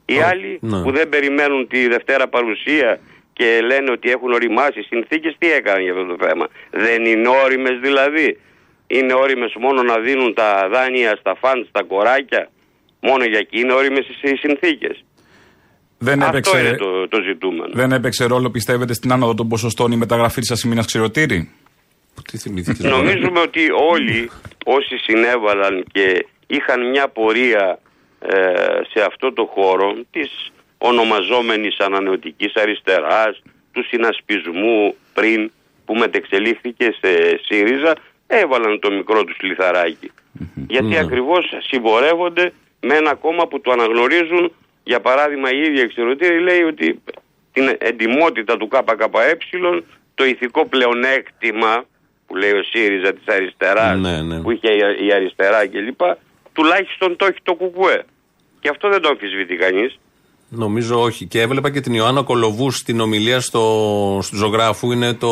[0.06, 0.82] Οι άλλοι ναι.
[0.82, 3.00] που δεν περιμένουν τη Δευτέρα παρουσία
[3.38, 6.46] και λένε ότι έχουν οριμάσει συνθήκες, τι έκαναν για αυτό το θέμα.
[6.72, 8.40] Δεν είναι όριμες δηλαδή.
[8.88, 12.50] Είναι όριμες μόνο να δίνουν τα δάνεια στα φαντ, στα κοράκια.
[13.00, 15.04] Μόνο για εκεί είναι όριμες οι συνθήκες.
[15.98, 17.72] Δεν Αυτό έπαιξε, είναι το, το ζητούμενο.
[17.74, 21.52] δεν έπαιξε ρόλο, πιστεύετε, στην άνοδο των ποσοστών η μεταγραφή της Ασημίνας Ξηροτήρη;
[22.32, 22.88] Τι θυμήθηκε.
[22.88, 24.30] Νομίζουμε ότι όλοι
[24.66, 27.80] όσοι συνέβαλαν και είχαν μια πορεία
[28.20, 28.34] ε,
[28.94, 35.52] σε αυτό το χώρο της ονομαζόμενης ανανεωτικής αριστεράς, του συνασπισμού πριν
[35.86, 37.94] που μετεξελίχθηκε σε ΣΥΡΙΖΑ,
[38.28, 40.12] έβαλαν το μικρό τους λιθαράκι.
[40.68, 41.00] Γιατί Ναι.
[41.00, 44.52] ακριβώς συμπορεύονται με ένα κόμμα που το αναγνωρίζουν,
[44.84, 47.02] για παράδειγμα η ίδια εξαιρετήρη λέει ότι
[47.54, 49.38] την εντιμότητα του ΚΚΕ,
[50.16, 51.86] το ηθικό πλεονέκτημα
[52.28, 54.42] που λέει ο ΣΥΡΙΖΑ της αριστεράς, Ναι, ναι.
[54.42, 56.00] που είχε η- η αριστερά κλπ,
[56.54, 58.04] τουλάχιστον το έχει το ΚΚΕ.
[58.60, 60.00] Και αυτό δεν το αμφισβητεί κανείς.
[60.56, 61.26] Νομίζω όχι.
[61.26, 64.92] Και έβλεπα και την Ιωάννα Κολοβούς στην ομιλία στο, στου ζωγράφου.
[64.92, 65.30] Είναι το,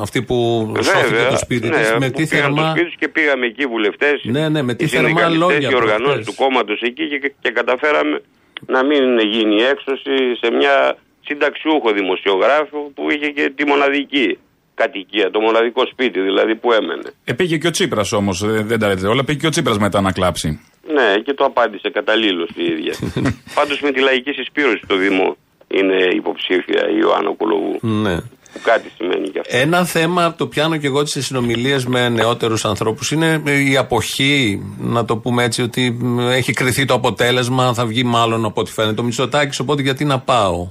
[0.00, 1.94] αυτή που σώθηκε το σπίτι ναι, της.
[1.98, 2.62] Με που τι πήγαν θερμά.
[2.62, 5.68] το σπίτι τους και πήγαμε εκεί βουλευτές, Ναι, ναι, με τι οι θερμά συνδικαλιστές λόγια
[5.68, 6.26] και οι οργανώσεις προχτές.
[6.26, 8.20] του κόμματος εκεί και, και καταφέραμε
[8.66, 14.38] να μην γίνει έξωση σε μια συνταξιούχο δημοσιογράφο που είχε και τη μοναδική
[14.74, 17.10] κατοικία, το μοναδικό σπίτι δηλαδή που έμενε.
[17.24, 19.24] Ε, πήγε και ο Τσίπρας όμως, δεν τα λέτε όλα.
[19.24, 20.60] Πήγε και ο Τσίπρας μετά να κλάψει.
[20.92, 22.94] Ναι, και το απάντησε καταλήλως η ίδια.
[23.58, 25.36] Πάντως με τη λαϊκή συσπήρωση στο Δήμο
[25.68, 27.78] είναι υποψήφια η Ιωάννα Κολοβού.
[27.80, 28.20] Ναι.
[28.52, 29.56] Που κάτι σημαίνει και αυτό.
[29.56, 35.04] Ένα θέμα το πιάνω και εγώ σε συνομιλίες με νεότερους ανθρώπους είναι η αποχή, να
[35.04, 38.94] το πούμε έτσι, ότι μ, έχει κριθεί το αποτέλεσμα, θα βγει μάλλον από ό,τι φαίνεται.
[38.94, 40.66] Το Μητσοτάκης, οπότε γιατί να πάω;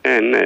[0.00, 0.42] Ε, ναι.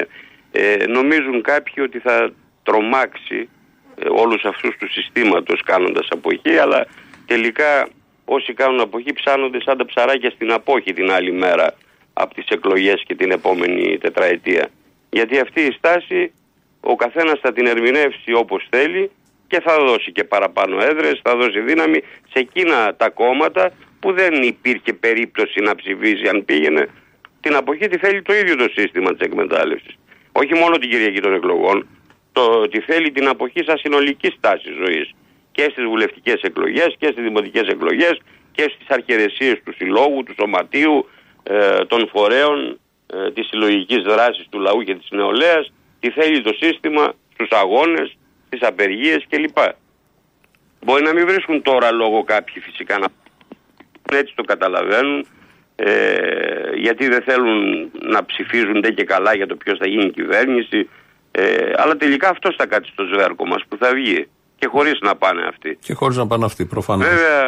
[0.52, 3.48] Ε, νομίζουν κάποιοι ότι θα τρομάξει
[3.94, 6.86] ε, όλους αυτούς του συστήματος κάνοντας αποχή, αλλά
[7.26, 7.88] τελικά
[8.24, 11.74] όσοι κάνουν αποχή ψάνονται σαν τα ψαράκια στην απόχη την άλλη μέρα
[12.12, 14.68] από τις εκλογές και την επόμενη τετραετία.
[15.10, 16.32] Γιατί αυτή η στάση
[16.80, 19.10] ο καθένας θα την ερμηνεύσει όπως θέλει
[19.46, 21.98] και θα δώσει και παραπάνω έδρες, θα δώσει δύναμη
[22.32, 26.88] σε εκείνα τα κόμματα που δεν υπήρχε περίπτωση να ψηφίσει αν πήγαινε
[27.40, 29.98] την αποχή τη θέλει το ίδιο το σύστημα της εκμετάλλευσης.
[30.32, 31.86] Όχι μόνο την Κυριακή των εκλογών,
[32.32, 35.14] το ότι θέλει την αποχή σαν συνολική στάση ζωής
[35.56, 38.20] και στις βουλευτικές εκλογές και στις δημοτικές εκλογές
[38.52, 41.08] και στις αρχαιρεσίες του συλλόγου, του σωματείου,
[41.42, 46.52] ε, των φορέων ε, της συλλογικής δράσης του λαού και της νεολαίας, τι θέλει το
[46.60, 49.58] σύστημα στους αγώνες, στις απεργίες κλπ.
[50.84, 53.06] Μπορεί να μην βρίσκουν τώρα λόγο κάποιοι φυσικά να
[54.12, 55.26] έτσι το καταλαβαίνουν
[55.76, 60.88] ε, γιατί δεν θέλουν να ψηφίζουν ντε και καλά για το ποιος θα γίνει κυβέρνηση
[61.30, 64.28] ε, αλλά τελικά αυτός θα κάτσει στο σβέρκο μας που θα βγει
[64.64, 65.78] και χωρίς να πάνε αυτοί.
[65.80, 67.08] Και χωρίς να πάνε αυτοί, προφανώς.
[67.08, 67.42] Βέβαια,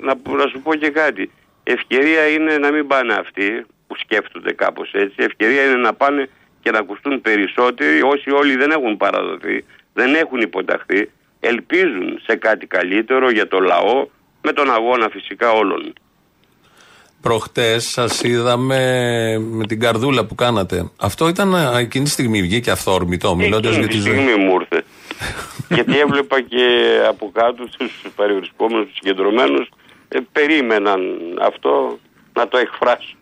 [0.00, 1.30] να, να σου πω και κάτι.
[1.62, 5.14] Ευκαιρία είναι να μην πάνε αυτοί που σκέφτονται κάπως έτσι.
[5.18, 6.28] Ευκαιρία είναι να πάνε
[6.62, 12.66] και να ακουστούν περισσότεροι όσοι όλοι δεν έχουν παραδοθεί, δεν έχουν υποταχθεί, ελπίζουν σε κάτι
[12.66, 14.06] καλύτερο για το λαό
[14.42, 15.92] με τον αγώνα φυσικά όλων.
[17.20, 18.78] Προχτές σας είδαμε
[19.38, 20.90] με την καρδούλα που κάνατε.
[21.00, 24.18] Αυτό ήταν α, εκείνη τη στιγμή βγήκε αυθόρμητο, μιλώντας Εκείνη για τη τη ζωή.
[24.18, 24.81] στιγμή μου ήρθε.
[25.68, 29.68] Γιατί έβλεπα και από κάτω τους περιορισκόμενους, τους συγκεντρωμένους,
[30.08, 31.00] ε, περίμεναν
[31.42, 31.98] αυτό
[32.32, 33.16] να το εκφράσουν.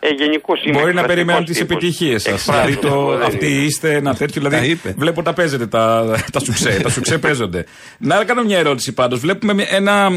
[0.00, 1.76] Ε, γενικώς είμαι Μπορεί να εκφραστικός περιμένουν τις τύπος.
[1.76, 2.32] επιτυχίες σας.
[2.48, 3.64] Εκφράζομαι, Δηλαδή, το, δεν αυτοί είναι.
[3.64, 4.42] είστε ένα τέτοιο.
[4.42, 4.94] Τα Δηλαδή, είπε.
[4.98, 6.80] βλέπω τα παίζετε τα, τα σουξέ.
[6.82, 7.64] τα σουξέ παίζονται.
[7.98, 9.20] Να κάνω μια ερώτηση πάντως.
[9.20, 10.08] Βλέπουμε μια- ένα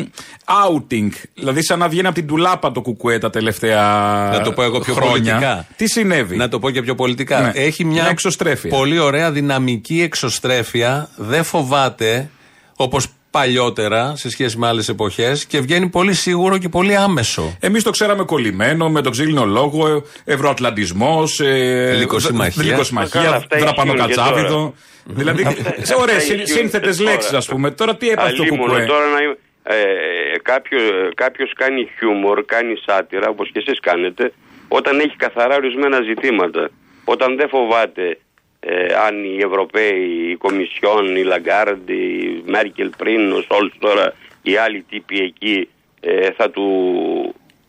[0.46, 1.10] outing.
[1.36, 3.82] Δηλαδή, σαν να βγαίνει από την τουλάπα το κουκουέ τα τελευταία
[4.34, 5.12] Να το πω εγώ πιο χρόνια.
[5.12, 5.68] πολιτικά.
[5.76, 7.42] Τι συνέβη; Να το πω και πιο πολιτικά.
[7.42, 7.52] Ναι.
[7.56, 8.70] Έχει μια, Μια εξωστρέφεια.
[8.70, 11.10] πολύ ωραία δυναμική εξωστρέφεια.
[11.16, 12.30] Δεν φοβάται
[12.76, 17.58] όπως παλιότερα σε σχέση με άλλες εποχές και βγαίνει πολύ σίγουρο και πολύ άμεσο.
[17.60, 22.62] Εμείς το ξέραμε κολλημένο με τον ξύλινο λόγο, ευρωατλαντισμός, ε, Λυκοσυμμαχία.
[22.64, 24.74] Καλά, λυκοσυμμαχία αυτά δραπανοκατσάβιδο.
[25.06, 27.38] ισχύουν Δηλαδή, Αυτά- σε ωραίε αυτά ισχύουν σύνθετες και λέξεις, τώρα.
[27.38, 27.72] ας πούμε.
[27.72, 29.76] Τώρα τι έπαθε το Αλλήμον, κουκουέ; τώρα να είμαι, ε,
[30.42, 30.80] κάποιο,
[31.16, 34.34] κάποιος κάνει χιούμορ, κάνει σάτυρα, όπως και εσείς κάνετε,
[34.68, 36.70] όταν έχει καθαρά ορισμένα ζητήματα.
[37.04, 38.18] Όταν δεν φοβάται
[38.64, 44.56] ε, αν οι Ευρωπαίοι, η Κομισιόν, η Λαγκάρντ, η Μέρκελ πριν, ο Σόλτς τώρα, οι
[44.56, 45.70] άλλοι τύποι εκεί
[46.00, 46.66] ε, θα του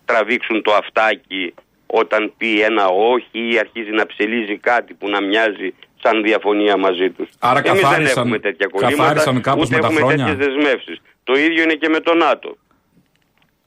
[0.05, 1.55] τραβήξουν το αυτάκι
[1.87, 7.11] όταν πει ένα όχι ή αρχίζει να ψελίζει κάτι που να μοιάζει σαν διαφωνία μαζί
[7.11, 7.29] τους.
[7.39, 10.47] Άρα Εμείς δεν καθάρισαν- έχουμε τέτοια κολλήματα, καθάρισαν κάπως ούτε με τα έχουμε χρόνια; τέτοιες
[10.47, 11.01] δεσμεύσεις.
[11.25, 12.57] Το ίδιο είναι και με το ΝΑΤΟ.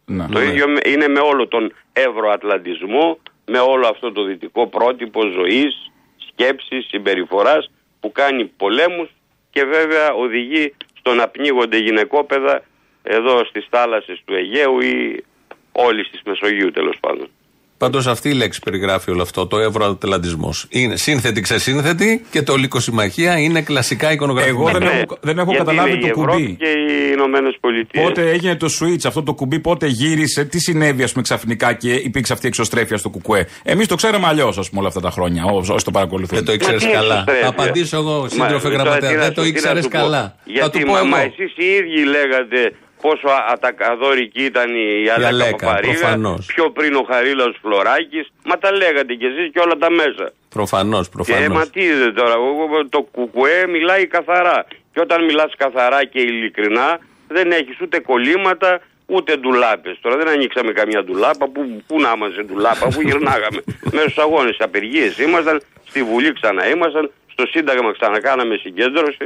[0.05, 0.25] Ναι.
[0.31, 5.91] Το ίδιο με- είναι με όλο τον ευρωατλαντισμό, με όλο αυτό το δυτικό πρότυπο ζωής,
[6.36, 9.10] σκέψης, συμπεριφοράς που κάνει πολέμους
[9.50, 12.63] και βέβαια οδηγεί στο να πνίγονται γυναικόπαιδα
[13.04, 15.24] εδώ στις θάλασσες του Αιγαίου ή
[15.71, 17.28] όλης της Μεσογείου τέλος πάντων.
[17.77, 20.65] Πάντως αυτή η λέξη περιγράφει όλο αυτό, το ευρωατλαντισμός.
[20.69, 24.61] Είναι σύνθετη, ξεσύνθετη και το λυκοσυμμαχία είναι κλασικά εικονογραφικό.
[24.69, 26.55] Εγώ δεν Ναι, έχω, δεν έχω γιατί καταλάβει είναι το η Ευρώπη κουμπί.
[26.55, 28.03] και οι Ηνωμένες Πολιτείες.
[28.03, 31.93] Πότε έγινε το switch, αυτό το κουμπί, πότε γύρισε, τι συνέβη, ας πούμε, ξαφνικά και
[31.93, 33.47] υπήρξε αυτή η εξωστρέφεια στο κουκουέ.
[33.63, 36.38] Εμείς το ξέραμε αλλιώς, ας πούμε, όλα αυτά τα χρόνια, ό- όσοι το παρακολουθούν.
[36.38, 37.13] Δεν το ήξερες τι καλά.
[37.13, 39.11] εξωστρέφεια; Θα απαντήσω εγώ, Μα, σύντροφε τώρα τι γραμματέα.
[39.11, 40.21] να Δεν σου- το τι να ήξερες σου πω; καλά.
[40.21, 41.31] Θα Γιατί του πω μα, μα εγώ.
[41.38, 42.59] εσείς οι ίδιοι λέγατε
[43.06, 46.46] πόσο α- ατακαδόρικη ήταν η Αλέκα Αλέκα, Παπαρίγα, προφανώς.
[46.46, 50.26] πιο πριν ο Χαρίλαος Φλωράκης, μα τα λέγατε κι εσείς και όλα τα μέσα.
[50.50, 51.58] Προφανώς, Και προφανώς.
[51.58, 54.65] μα τι είδε τώρα, εγώ- το κουκουέ μιλάει καθαρά.
[54.94, 59.98] Και όταν μιλάς καθαρά και ειλικρινά, δεν έχεις ούτε κολλήματα, ούτε ντουλάπες.
[60.02, 63.60] Τώρα δεν ανοίξαμε καμιά ντουλάπα, που, που να είμαστε ντουλάπα, που γυρνάγαμε.
[63.96, 69.26] Μέσα στους αγώνες απεργίες ήμασταν, στη Βουλή ξανά ήμασταν, στο Σύνταγμα ξανακάναμε συγκέντρωση.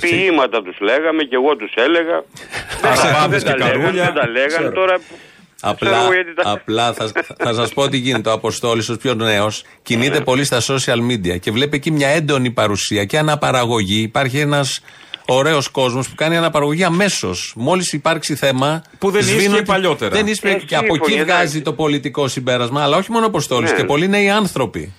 [0.00, 2.24] Ποίηματα τους λέγαμε και εγώ τους έλεγα.
[2.92, 4.04] Αραβάδες δεν και τα λέγανε, καρούλια.
[4.04, 4.46] δεν τα λέγανε.
[4.46, 4.70] Ξέρω.
[4.72, 4.98] Τώρα
[5.64, 8.28] Απλά, Ξέρω εγώ γιατί τα- απλά θα, θα σας πω τι γίνεται.
[8.28, 10.24] Ο Αποστόλης, ω πιο νέος, κινείται Ναι.
[10.24, 14.00] πολύ στα social media και βλέπει εκεί μια έντονη παρουσία και αναπαραγωγή.
[14.02, 14.80] Υπάρχει ένας
[15.26, 17.52] ωραίος κόσμος που κάνει αναπαραγωγή αμέσως.
[17.56, 18.82] Μόλις υπάρξει θέμα.
[18.98, 20.10] Που δεν ίσχυε σβήνουν- παλιότερα.
[20.10, 21.62] Δεν ίσχυε Ε, και από εκεί σύμφωνοι, βγάζει εντάξει.
[21.62, 22.82] το πολιτικό συμπέρασμα.
[22.82, 23.76] Αλλά όχι μόνο ο Αποστόλης Ναι.
[23.76, 24.92] και πολλοί νέοι άνθρωποι.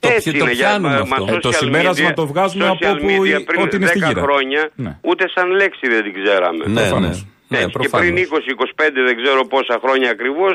[0.00, 1.24] Το, Έτσι πι- το είναι, για- πιάνουμε μα- αυτό.
[1.24, 3.76] μα Ε, το social συμπέρασμα media- το βγάζουμε social από όπου media η- πριν ό,τι
[3.76, 4.20] είναι στη 10 γύρα.
[4.22, 4.92] χρόνια Ναι.
[5.00, 6.64] ούτε σαν λέξη δεν την ξέραμε.
[6.66, 6.80] Ναι, ναι.
[6.80, 7.16] Προφανώς.
[7.48, 8.06] ναι, Έτσι, και προφανώς.
[8.06, 10.54] πριν 20-25 δεν ξέρω πόσα χρόνια ακριβώς,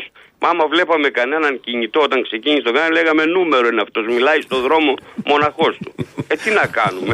[0.49, 4.03] άμα βλέπαμε κανέναν κινητό όταν ξεκίνησε το κανάλι, λέγαμε νούμερο είναι αυτός.
[4.15, 4.91] Μιλάει στον δρόμο
[5.31, 5.91] μοναχός του.
[6.27, 7.13] ε, τι να κάνουμε.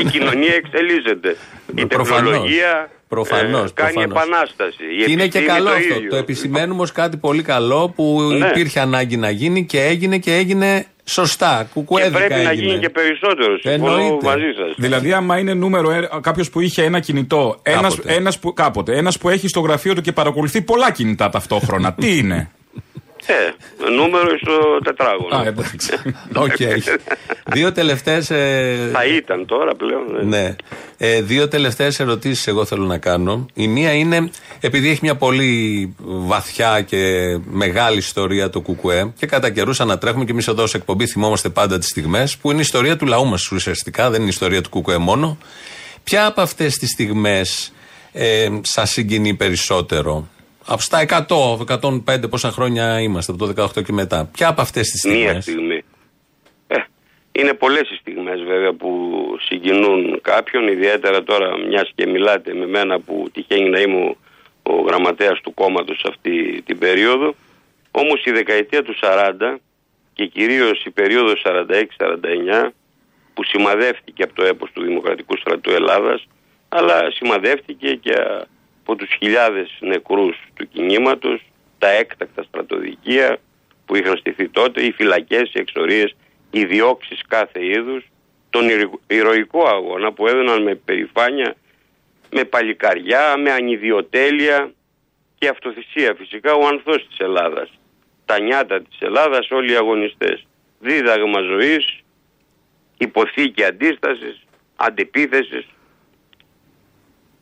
[0.00, 1.30] Η κοινωνία εξελίσσεται.
[1.74, 2.30] Η Προφανώς.
[2.30, 4.16] τεχνολογία Προφανώς, ε, κάνει προφανώς.
[4.16, 4.84] επανάσταση.
[5.00, 5.94] Η Και είναι και επιστήμη καλό το αυτό.
[5.94, 6.10] ίδιο.
[6.10, 8.04] Το επισημαίνουμε ως κάτι πολύ καλό που
[8.38, 8.46] Ναι.
[8.46, 11.58] υπήρχε ανάγκη να γίνει και έγινε και έγινε σωστά.
[11.62, 12.66] Και Κουκουέδικα πρέπει να έγινε.
[12.66, 13.60] γίνει και περισσότερος.
[13.60, 14.26] Συμφωνώ Εννοείται.
[14.26, 14.74] μαζί σας.
[14.76, 15.90] Δηλαδή, άμα είναι νούμερο
[16.20, 18.14] κάποιος που είχε ένα κινητό, ένας, Κάποτε.
[18.14, 22.16] ένας που, κάποτε, ένας που έχει στο γραφείο του και παρακολουθεί πολλά κινητά ταυτόχρονα, τι
[22.18, 22.50] είναι;
[23.26, 25.36] Ε, νούμερο στο τετράγωνο.
[25.36, 25.90] Α, εντάξει.
[26.34, 26.56] Οκ.
[27.54, 28.26] Δύο τελευταίες.
[28.92, 30.20] Θα ήταν τώρα πλέον.
[30.20, 30.24] ε.
[30.24, 30.56] Ναι.
[30.98, 33.46] Ε, δύο τελευταίες ερωτήσεις εγώ θέλω να κάνω.
[33.54, 36.98] Η μία είναι, επειδή έχει μια πολύ βαθιά και
[37.50, 41.78] μεγάλη ιστορία το Κουκουέ και κατά καιρούς ανατρέχουμε και εμείς εδώ σε εκπομπή θυμόμαστε πάντα
[41.78, 44.68] τις στιγμές, που είναι η ιστορία του λαού μας ουσιαστικά, δεν είναι η ιστορία του
[44.68, 45.38] Κουκουέ μόνο.
[46.04, 47.72] Ποια από αυτές τις στιγμές
[48.12, 50.28] ε, σας συγκινεί περισσότερο,
[50.66, 51.58] από στα 100,
[52.04, 54.28] 105 πόσα χρόνια είμαστε, από το 18 και μετά.
[54.32, 55.82] Ποια από αυτές τις Μία στιγμές; στιγμή.
[56.66, 56.76] Ε,
[57.32, 58.90] είναι πολλές οι στιγμές βέβαια που
[59.40, 64.16] συγκινούν κάποιον, ιδιαίτερα τώρα μιας και μιλάτε με μένα που τυχαίνει να είμαι ο,
[64.62, 67.34] ο γραμματέας του κόμματος αυτή την περίοδο.
[67.90, 69.56] Όμως η δεκαετία του 40
[70.14, 72.70] και κυρίως η περίοδος 46-49
[73.34, 76.26] που σημαδεύτηκε από το έπος του Δημοκρατικού Στρατού Ελλάδας
[76.68, 78.14] αλλά σημαδεύτηκε και
[78.86, 81.42] από τους χιλιάδες νεκρούς του κινήματος,
[81.78, 83.38] τα έκτακτα στρατοδικεία
[83.86, 86.16] που είχαν στηθεί τότε, οι φυλακές, οι εξορίες,
[86.50, 88.04] οι διώξεις κάθε είδους,
[88.50, 91.54] τον ηρω- ηρωικό αγώνα που έδωναν με περηφάνεια,
[92.30, 94.72] με παλικαριά, με ανιδιοτέλεια
[95.38, 97.70] και αυτοθυσία φυσικά ο ανθός της Ελλάδας.
[98.24, 100.46] Τα νιάτα της Ελλάδας όλοι οι αγωνιστές.
[100.80, 102.00] Δίδαγμα ζωής,
[102.98, 104.42] υποθήκη αντίστασης,
[104.76, 105.66] αντεπίθεσης.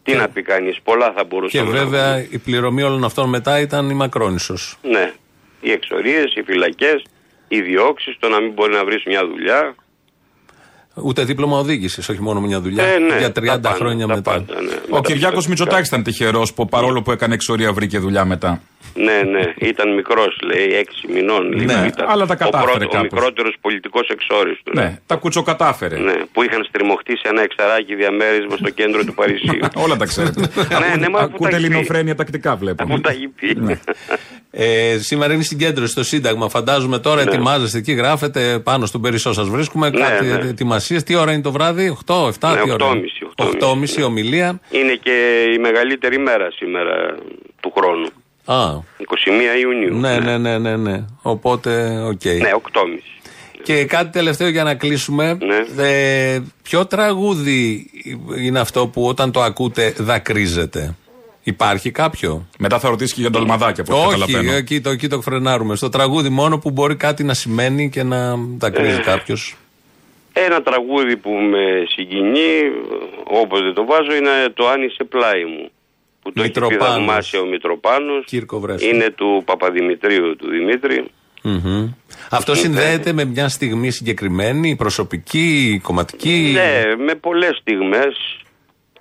[0.05, 3.61] Τι να πει κανείς, πολλά θα μπορούσε Και να βέβαια η πληρωμή όλων αυτών μετά
[3.61, 4.77] ήταν η Μακρόνισος.
[4.83, 5.13] ναι,
[5.61, 7.05] Οι εξορίες, οι φυλακές,
[7.49, 9.75] οι διώξεις, το να μην μπορεί να βρεις μια δουλειά.
[11.03, 12.85] Ούτε δίπλωμα οδήγησης, όχι μόνο μια δουλειά.
[12.85, 14.31] Ε, ναι, για 30 τα πάντα, χρόνια τα μετά.
[14.31, 14.75] πάντα, ναι.
[14.89, 18.63] Ο Κυριάκος Μητσοτάκης ήταν τυχερός που παρόλο που έκανε εξορία βρήκε δουλειά μετά.
[18.97, 21.53] Ναι, ναι, ήταν μικρός, λέει, έξι μηνών.
[21.53, 22.07] λίγο Ναι, ήταν.
[22.11, 23.11] αλλά τα κατάφερε Ο, πρώτο, ο κάπως.
[23.13, 24.75] μικρότερος πολιτικός εξόριστος.
[24.75, 25.99] Ναι, τα κουτσοκατάφερε.
[25.99, 29.59] Ναι, που είχαν στριμωχτεί σε ένα εξαράκι διαμέρισμα στο κέντρο του Παρισίου.
[29.85, 30.41] Όλα τα ξέρετε.
[30.41, 31.65] ναι, ναι, μα αφού τα Ακούτε έχει πει.
[31.65, 32.83] ελληνοφρένεια τακτικά βλέπω.
[32.83, 33.57] Αφού τα έχει πει.
[34.57, 34.65] Ναι.
[34.65, 36.49] Ε, σήμερα είναι συγκέντρωση στο Σύνταγμα.
[36.49, 37.31] Φαντάζομαι τώρα Ναι.
[37.31, 39.91] ετοιμάζεστε εκεί, γράφετε πάνω στον Περισσό σας βρίσκουμε.
[39.91, 40.49] Ναι, κάτι ναι.
[40.49, 41.03] ετοιμασίες.
[41.03, 42.87] Τι ώρα είναι το βράδυ, 8, 7, Ναι, τι ώρα.
[43.37, 44.61] 8.30, 8.30 ομιλία.
[44.71, 47.17] Είναι και η μεγαλύτερη μέρα σήμερα
[47.61, 48.09] του χρόνου.
[48.47, 49.95] Α, 21 Ιουνίου.
[49.99, 51.05] ναι, ναι, ναι, ναι, ναι.
[51.23, 52.25] Οπότε, οκ.
[52.25, 52.81] Ναι, 8.30.
[53.63, 55.39] Και κάτι τελευταίο για να κλείσουμε.
[55.77, 55.85] Ναι.
[55.89, 57.91] Ε, ποιο τραγούδι
[58.39, 60.95] είναι αυτό που όταν το ακούτε δακρύζετε.
[61.47, 64.57] Υπάρχει κάποιο; Μετά θα ρωτήσει και για το αλμαδάκι από ό,τι Όχι, καταλαβαίνω.
[64.57, 65.77] εκεί το, εκεί το φρενάρουμε.
[65.77, 69.03] Στο τραγούδι μόνο που μπορεί κάτι να σημαίνει και να δακρύζει Ε.
[69.03, 69.57] κάποιος.
[70.33, 72.51] Ένα τραγούδι που με συγκινεί,
[73.25, 75.69] όποτε το βάζω, είναι το «Αν είσαι πλάι μου».
[76.23, 76.95] Που το έχει πει Μητροπάνος.
[76.95, 78.25] θαυμάσια ο Μητροπάνος.
[78.27, 78.87] Κύρκο Βρέσο.
[78.87, 81.05] Είναι του Παπαδημητρίου του Δημήτρη.
[81.43, 81.91] Μμμ.
[82.31, 88.39] Αυτό συνδέεται με μια στιγμή συγκεκριμένη, προσωπική, κομματική; Ναι, με πολλές στιγμές.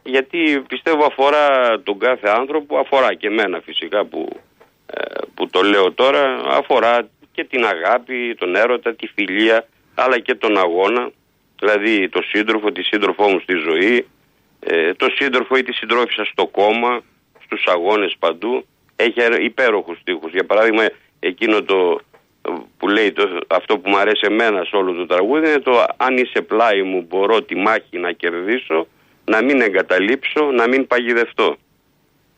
[0.04, 4.30] Γιατί πιστεύω αφορά τον κάθε άνθρωπο, αφορά και εμένα φυσικά που,
[4.86, 10.36] ε, που το λέω τώρα, αφορά και την αγάπη, τον έρωτα, τη φιλία, αλλά και
[10.36, 11.12] τον αγώνα.
[11.60, 14.08] Δηλαδή το σύντροφο, τη σύντροφό μου στη ζωή,
[14.60, 17.02] ε, το σύντροφο ή τη συντρόφισσα στο κόμμα,
[17.44, 18.66] στους αγώνες παντού.
[18.96, 20.32] Έχει αε- υπέροχους στίχους.
[20.32, 20.86] Για παράδειγμα
[21.20, 22.00] εκείνο το
[22.48, 25.86] ε, που λέει το, αυτό που μου αρέσει εμένα σε όλο το τραγούδι είναι το
[25.98, 28.88] αν είσαι πλάι μου μπορώ τη μάχη να κερδίσω,
[29.26, 31.56] να μην εγκαταλείψω, να μην παγιδευτώ.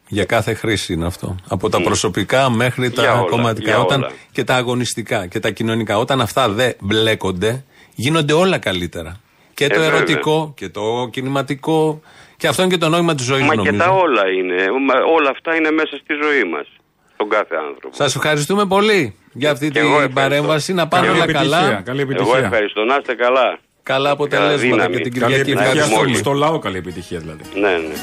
[0.07, 1.35] Για κάθε χρήση είναι αυτό.
[1.49, 3.69] Από τα προσωπικά μέχρι τα Για όλα, κομματικά.
[3.69, 4.11] για Όταν, όλα.
[4.31, 5.97] και τα αγωνιστικά και τα κοινωνικά.
[5.97, 7.63] Όταν αυτά δεν μπλέκονται,
[7.95, 9.19] γίνονται όλα καλύτερα.
[9.53, 9.97] Και το Ε, βέβαια.
[9.97, 12.01] ερωτικό και το κινηματικό.
[12.37, 13.71] Και αυτό είναι και το νόημα της ζωής, Μα νομίζω.
[13.71, 14.55] και τα όλα είναι,
[14.87, 16.67] μα όλα αυτά είναι μέσα στη ζωή μας,
[17.13, 17.95] στον κάθε άνθρωπο.
[17.95, 20.21] Σας ευχαριστούμε πολύ για αυτή Και εγώ την ευχαριστώ.
[20.21, 20.73] παρέμβαση.
[20.73, 21.81] Να πάνε Καλή όλα επιτυχία, καλά.
[21.85, 22.37] καλή Εγώ επιτυχία.
[22.39, 23.57] ευχαριστώ, να είστε καλά.
[23.85, 24.95] Καλά αποτελέσματα δύναμη.
[24.95, 25.51] και την Καλή Κυριακή.
[25.51, 26.09] επιτυχία Ευχαριστούμε.
[26.09, 27.41] στο, στο λαό, καλή επιτυχία δηλαδή.
[27.53, 27.95] Ναι, ναι.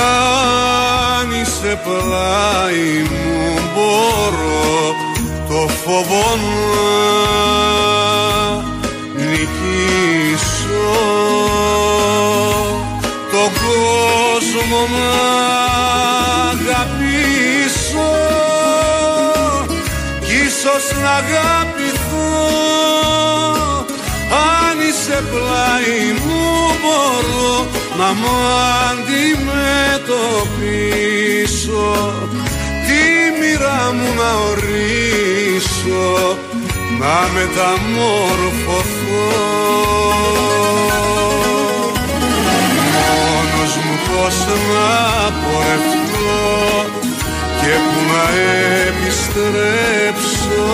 [0.00, 4.94] Αν είσαι πλάι μου μπορώ
[5.48, 7.19] το φόβο να
[13.32, 15.12] τον κόσμο να
[16.50, 18.10] αγαπήσω.
[20.24, 22.32] Κι ίσως να αγαπηθώ
[24.58, 26.42] αν είσαι πλάι μου
[26.80, 27.54] μπορώ
[27.98, 28.34] να μου
[28.90, 31.88] αντιμετωπίσω.
[32.86, 33.02] Τη
[33.40, 36.04] μοίρα μου να ορίσω
[37.00, 38.90] να μεταμορφωθώ
[42.94, 44.36] Μόνος μου πως
[44.70, 44.90] να
[45.42, 46.40] πορευτώ
[47.60, 48.24] και που να
[48.88, 50.64] επιστρέψω.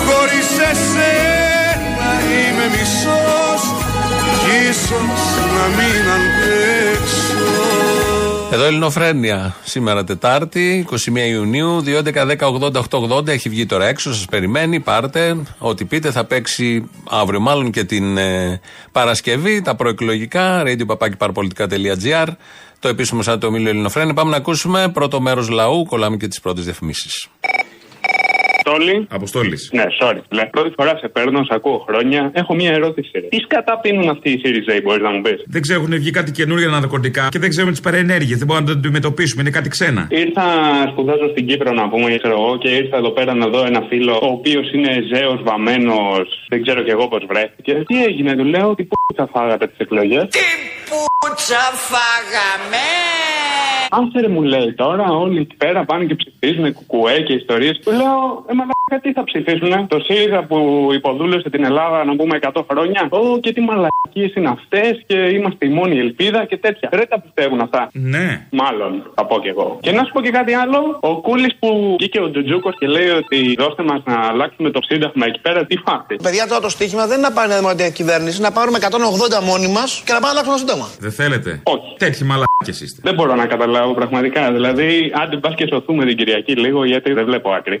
[0.00, 3.62] Χωρίς εσένα είμαι μισός
[4.40, 5.22] κι ίσως
[5.54, 7.07] να μην αντέξω
[8.50, 10.96] Εδώ Ελληνοφρένια σήμερα Τετάρτη, 21
[11.30, 13.26] Ιουνίου, 2.11.10.80.880.
[13.28, 14.80] Έχει βγει τώρα έξω, σας περιμένει.
[14.80, 16.10] Πάρτε ό,τι πείτε.
[16.10, 18.60] Θα παίξει αύριο, μάλλον και την ε,
[18.92, 20.62] Παρασκευή, τα προεκλογικά.
[20.66, 22.26] radio.papakiparapolitica.gr
[22.78, 24.14] Το επίσημο σαν το ομίλιο Ελληνοφρένια.
[24.14, 25.84] Πάμε να ακούσουμε πρώτο μέρος λαού.
[25.84, 27.28] Κολλάμε και τις πρώτες διαφημίσεις.
[28.68, 29.06] Αποστόλη.
[29.10, 29.70] Αποστόλης.
[29.72, 30.20] Ναι, sorry.
[30.30, 32.30] Λε, πρώτη φορά σε παίρνω, σε ακούω χρόνια.
[32.34, 33.10] Έχω μία ερώτηση.
[33.14, 33.20] Ρε.
[33.20, 36.10] Τις σκατά πίνουν αυτοί οι Series A, μπορείς να μου πεις; Δεν ξέρω, έχουν βγει
[36.10, 38.36] κάτι καινούργια ναρκωτικά και δεν ξέρουμε τι παρενέργειε.
[38.36, 40.06] Δεν μπορούμε να το αντιμετωπίσουμε, είναι κάτι ξένα.
[40.10, 40.44] Ήρθα,
[40.90, 44.14] σπουδάζω στην Κύπρο να πούμε, ξέρω εγώ, και ήρθα εδώ πέρα να δω ένα φίλο,
[44.22, 47.72] ο οποίος είναι ζέος, βαμμένος, δεν ξέρω κι εγώ πώς βρέθηκε.
[47.86, 50.40] Τι έγινε, του λέω, τι πούτσα φάγατε τις εκλογές; Τι
[50.88, 52.86] πουτσα φάγαμε!
[53.90, 57.80] Άστερ μου λέει τώρα, όλοι εκεί πέρα πάνε και ψηφίζουν κουκουέ και ιστορίες.
[57.84, 59.86] Του λέω, ε, μαλάκα, τι θα ψηφίσουν.
[59.88, 60.58] Το ΣΥΡΙΖΑ που
[60.98, 63.00] υποδούλωσε την Ελλάδα να πούμε 100 χρόνια.
[63.10, 66.88] Ω και τι μαλακίες είναι αυτές και είμαστε η μόνη ελπίδα και τέτοια.
[66.92, 67.88] Δεν τα πιστεύουν αυτά.
[67.92, 68.46] Ναι.
[68.50, 69.78] Μάλλον θα πω κι εγώ.
[69.80, 70.98] Και να σου πω και κάτι άλλο.
[71.00, 75.26] Ο Κούλης που βγήκε ο Τζουτζούκο και λέει ότι δώστε μας να αλλάξουμε το σύνταγμα
[75.26, 76.14] εκεί πέρα, τι φάτε.
[76.22, 79.68] Παιδιά, τώρα το στοίχημα δεν είναι να πάρει η δημοκρατία κυβέρνηση, να πάρουμε 180 μόνοι
[79.68, 80.88] μας και να πάμε να αλλάξουμε το σύνταγμα.
[81.00, 81.94] Δεν θέλετε; Όχι.
[81.98, 83.00] Τέτοιοι μαλάκε είστε.
[83.02, 84.52] Δεν μπορώ να καταλάβω πραγματικά.
[84.52, 87.80] Δηλαδή, άντε πας και σωθούμε την Κυριακή λίγο γιατί δεν βλέπω άκρη.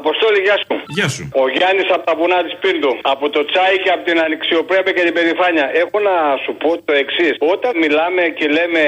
[0.00, 0.74] Αποστόλη, γεια σου.
[0.96, 1.22] Γεια σου.
[1.42, 2.92] Ο Γιάννης από τα βουνά της Πίρντου.
[3.14, 5.66] Από το τσάι και από την ανοιξιοπρέπεια και την περηφάνεια.
[5.82, 6.14] Έχω να
[6.44, 7.34] σου πω το εξής.
[7.54, 8.82] Όταν μιλάμε και λέμε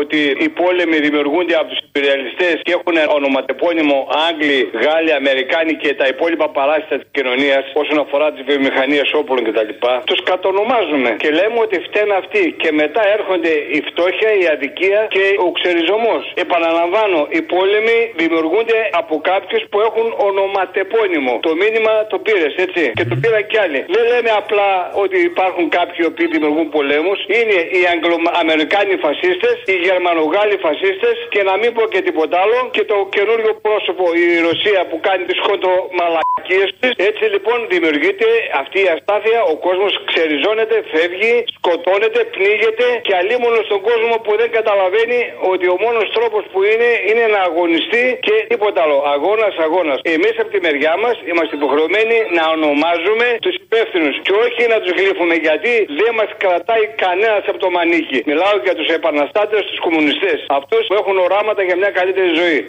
[0.00, 3.98] ότι οι πόλεμοι δημιουργούνται από τους υπεριαλιστέ και έχουν ονοματεπώνυμο
[4.28, 9.70] Άγγλοι, Γάλλοι, Αμερικάνοι και τα υπόλοιπα παράσιτα της κοινωνίας όσον αφορά τις βιομηχανίες όπλων κτλ.
[10.10, 12.44] Τους κατονομάζουμε και λέμε ότι φταίνουν αυτοί.
[12.62, 16.22] Και μετά έρχονται η φτώχεια, η αδικία και ο ξεριζωμός.
[16.44, 20.48] Επαναλαμβάνω, οι πόλεμοι δημιουργούνται από κάποιους που έχουν ονοματεπώνυμο.
[21.46, 22.82] Το μήνυμα το πήρες, έτσι.
[22.98, 23.80] Και το πήραν κι άλλοι.
[23.96, 24.68] Δεν λέμε απλά
[25.04, 27.18] ότι υπάρχουν κάποιοι που δημιουργούν πολέμους.
[27.38, 32.58] Είναι οι Αγγλοαμερικάνοι φασίστες, οι Γερμανογάλοι φασίστες και να μην πω και τίποτα άλλο.
[32.74, 36.92] Και το καινούριο πρόσωπο, η Ρωσία που κάνει τις κοντρομαλακίε της.
[37.08, 38.26] Έτσι λοιπόν δημιουργείται
[38.62, 39.40] αυτή η αστάθεια.
[39.52, 45.20] Ο κόσμος ξεριζώνεται, φεύγει, σκοτώνεται, πνίγεται και αλίμονο στον κόσμο που δεν καταλαβαίνει
[45.52, 48.98] ότι ο μόνος τρόπος που είναι είναι να αγωνιστεί και τίποτα άλλο.
[49.14, 49.98] Αγώνας, αγώνας.
[50.16, 54.92] Εμείς από τη μεριά μας είμαστε υποχρεωμένοι να ονομάζουμε τους υπεύθυνους και όχι να τους
[54.98, 58.18] γλύφουμε γιατί δεν μας κρατάει κανένας από το μανίκι.
[58.30, 60.38] Μιλάω για τους επαναστάτες, τους κομμουνιστές.
[60.58, 62.60] Αυτούς που έχουν οράματα για μια καλύτερη ζωή.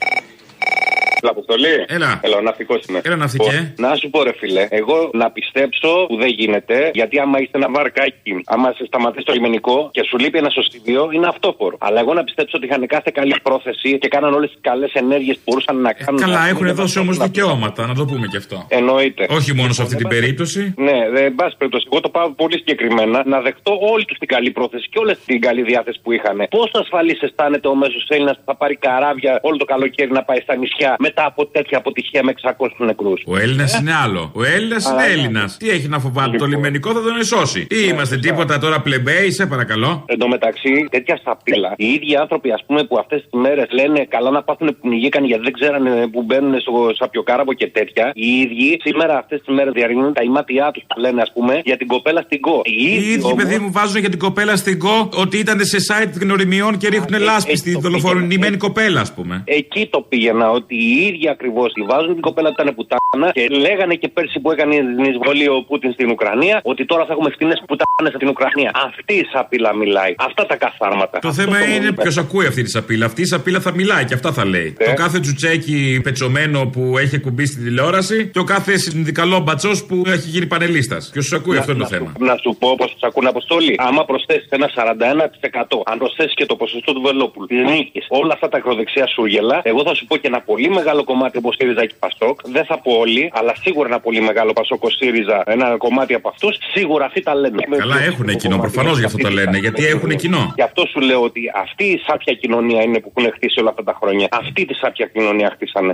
[1.29, 1.85] Αποστολή.
[1.87, 2.19] Έλα.
[2.23, 3.01] Έλα, ο ναυτικός είμαι.
[3.03, 3.51] Έλα, ναυτικέ.
[3.51, 7.57] Λοιπόν, Να σου πω, ρε φιλέ, εγώ να πιστέψω που δεν γίνεται, γιατί άμα είστε
[7.57, 11.75] ένα βαρκάκι, άμα σε σταματήσει το λιμενικό και σου λείπει ένα σωστίδιο, είναι αυτόφορο.
[11.79, 15.35] Αλλά εγώ να πιστέψω ότι είχαν κάθε καλή πρόθεση και κάναν όλες τις καλές ενέργειες
[15.35, 16.21] που μπορούσαν να κάνουν.
[16.21, 17.31] Καλά, να έχουν κάνουν, δώσει να όμως κάνουν.
[17.33, 18.65] δικαιώματα, να το πούμε και αυτό.
[18.67, 19.25] Εννοείται.
[19.29, 20.73] Όχι μόνο σε αυτή την περίπτωση.
[20.77, 21.85] Ναι, δεν εν πάση περιπτώσει.
[21.91, 25.41] Εγώ το πάω πολύ συγκεκριμένα να δεχτώ όλη τους την καλή πρόθεση και όλες την
[25.41, 26.37] καλή διάθεση που είχαν.
[26.49, 30.39] Πόσο ασφαλής αισθάνεται ο μέσος Έλληνας που θα πάρει καράβια όλο το καλοκαίρι να πάει
[30.45, 33.21] στα νησιά μετά από τέτοια αποτυχία με 600 νεκρούς.
[33.25, 34.31] Ο Έλληνας είναι άλλο.
[34.35, 35.13] Ο Έλληνας είναι Α, ναι.
[35.13, 35.43] Έλληνα.
[35.57, 37.65] Τι έχει να φοβάται, το λιμενικό θα τον εσώσει.
[37.65, 39.91] Τι είμαστε, τίποτα τώρα πλεμπέι, σε παρακαλώ.
[40.07, 41.73] Εν τω μεταξύ, τέτοια σαπίλα.
[41.77, 45.23] Οι ίδιοι άνθρωποι, ας πούμε, που αυτές τις μέρες λένε καλά να πάθουν που πνιγήκαν
[45.25, 48.11] γιατί δεν ξέρανε που μπαίνουν στο σαπιοκάραβο και τέτοια.
[48.13, 51.77] Οι ίδιοι σήμερα αυτές τις μέρες διαρριγνύουν τα ημάτια τους που λένε, ας πούμε, για
[51.77, 52.61] την κοπέλα στην κο.
[52.63, 56.13] Οι ίδιοι, όμως- παιδί μου, βάζουν για την κοπέλα στην κο ότι ήταν σε site
[56.21, 59.43] γνωριμιών και ρίχνουν ε, λάσπη ε, στη το δολοφονημένη κοπέλα, ας πούμε.
[59.45, 63.47] Εκεί το πήγαινα ότι οι ίδιοι ακριβώς τη βάζουν την κοπέλα που ήταν πουτάνα και
[63.47, 67.29] λέγανε και πέρσι που έκανε την εισβολή ο Πούτιν στην Ουκρανία ότι τώρα θα έχουμε
[67.29, 68.71] φτηνές πουτάνες από την Ουκρανία.
[68.87, 70.13] Αυτή η σαπίλα μιλάει.
[70.17, 71.19] Αυτά τα καθάρματα.
[71.19, 73.05] Το θέμα είναι ποιος ακούει αυτή τη σαπίλα.
[73.05, 74.75] Αυτή η σαπίλα θα μιλάει και αυτά θα λέει.
[74.77, 74.85] Ε.
[74.85, 80.03] Το κάθε τζουτσέκι πετσωμένο που έχει κουμπί στην τηλεόραση και ο κάθε συνδικαλό μπατσός που
[80.07, 81.09] έχει γίνει πανελίστας.
[81.13, 83.75] Ποιος σου ακούει, αυτό είναι το θέμα; Να σου πω πώ τους ακούνε αποστολή.
[83.77, 88.49] Άμα προσθέσεις ένα 41%, αν προσθέσεις και το ποσοστό του Βελόπουλου, της νίκης, όλα αυτά
[88.49, 91.95] τα ακροδεξιά σούγελα, εγώ θα σου πω και ένα πολύ μεγάλο κομμάτι από ΣΥΡΙΖΑ και
[91.99, 92.39] Πασόκ.
[92.43, 96.57] Δεν θα πω όλοι, αλλά σίγουρα ένα πολύ μεγάλο Πασόκ ΣΥΡΙΖΑ, ένα κομμάτι από αυτούς,
[96.73, 97.65] σίγουρα αυτοί τα λένε.
[97.77, 99.57] Καλά, έχουν κοινό, προφανώς γι' αυτό το λένε.
[99.57, 100.51] Γιατί έχουν κοινό.
[100.55, 103.83] Γι' αυτό σου λέω ότι αυτή η σάπια κοινωνία είναι που έχουν χτίσει όλα αυτά
[103.83, 104.27] τα χρόνια.
[104.31, 105.93] Αυτή τη σάπια κοινωνία χτίσανε.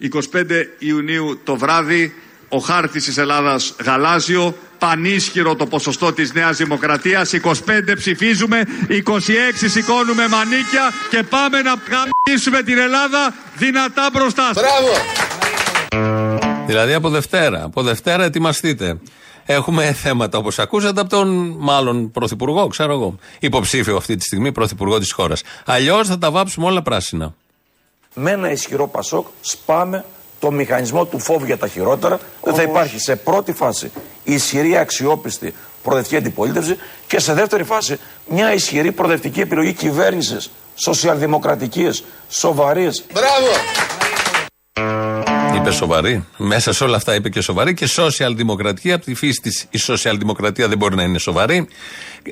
[0.00, 0.06] «25
[0.78, 2.14] Ιουνίου το βράδυ,
[2.48, 10.28] ο χάρτης της Ελλάδας γαλάζιο, πανίσχυρο το ποσοστό της Νέας Δημοκρατίας, 25 ψηφίζουμε, 26 σηκώνουμε
[10.28, 14.64] μανίκια και πάμε να γαμίσουμε την Ελλάδα δυνατά μπροστά σας.
[16.66, 17.62] Δηλαδή από Δευτέρα.
[17.62, 18.98] Από Δευτέρα ετοιμαστείτε.
[19.50, 23.18] Έχουμε θέματα όπως ακούσατε από τον μάλλον πρωθυπουργό, ξέρω εγώ.
[23.38, 25.42] Υποψήφιο αυτή τη στιγμή πρωθυπουργό της χώρας.
[25.64, 27.34] Αλλιώς θα τα βάψουμε όλα πράσινα.
[28.20, 30.04] Με ένα ισχυρό Πασόκ σπάμε
[30.38, 32.18] το μηχανισμό του φόβου για τα χειρότερα.
[32.42, 33.90] Δεν θα υπάρχει σε πρώτη φάση
[34.24, 37.98] ισχυρή αξιόπιστη προοδευτική αντιπολίτευση και σε δεύτερη φάση
[38.28, 43.04] μια ισχυρή προοδευτική επιλογή κυβέρνησης σοσιαλδημοκρατικής, σοβαρής.
[43.12, 43.48] Μπράβο!
[45.54, 46.24] Είπε σοβαρή.
[46.36, 48.94] Μέσα σε όλα αυτά είπε και σοβαρή και σοσιαλδημοκρατία.
[48.94, 51.68] Από τη φύση της η σοσιαλδημοκρατία δεν μπορεί να είναι σοβαρή.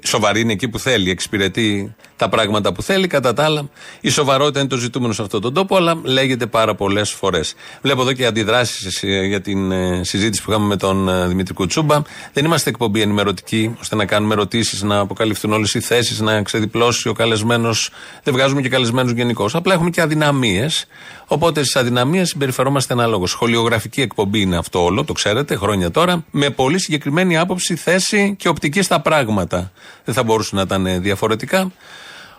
[0.05, 3.07] Σοβαρή είναι εκεί που θέλει, εξυπηρετεί τα πράγματα που θέλει.
[3.07, 3.68] Κατά τα άλλα,
[4.01, 7.55] η σοβαρότητα είναι το ζητούμενο σε αυτόν τον τόπο, αλλά λέγεται πάρα πολλές φορές.
[7.82, 12.03] Βλέπω εδώ και αντιδράσεις για την ε, συζήτηση που είχαμε με τον ε, Δημήτρη Κουτσούμπα.
[12.32, 17.09] Δεν είμαστε εκπομπή ενημερωτική, ώστε να κάνουμε ερωτήσεις, να αποκαλυφθούν όλες οι θέσεις, να ξεδιπλώσει
[17.09, 17.91] ο καλεσμένος.
[18.22, 19.55] Δεν βγάζουμε και καλεσμένους γενικώς.
[19.55, 20.87] Απλά έχουμε και αδυναμίες.
[21.26, 23.05] Οπότε στις αδυναμίες συμπεριφερόμαστε αναλογικά.
[23.07, 23.26] διάλογο.
[23.26, 26.24] Σχολιογραφική εκπομπή είναι αυτό όλο, το ξέρετε, χρόνια τώρα.
[26.30, 29.72] Με πολύ συγκεκριμένη άποψη, θέση και οπτική στα πράγματα.
[30.05, 31.72] Δεν θα μπορούσε να ήταν διαφορετικά.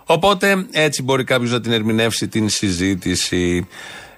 [0.06, 3.68] Οπότε έτσι μπορεί κάποιος να την ερμηνεύσει την συζήτηση.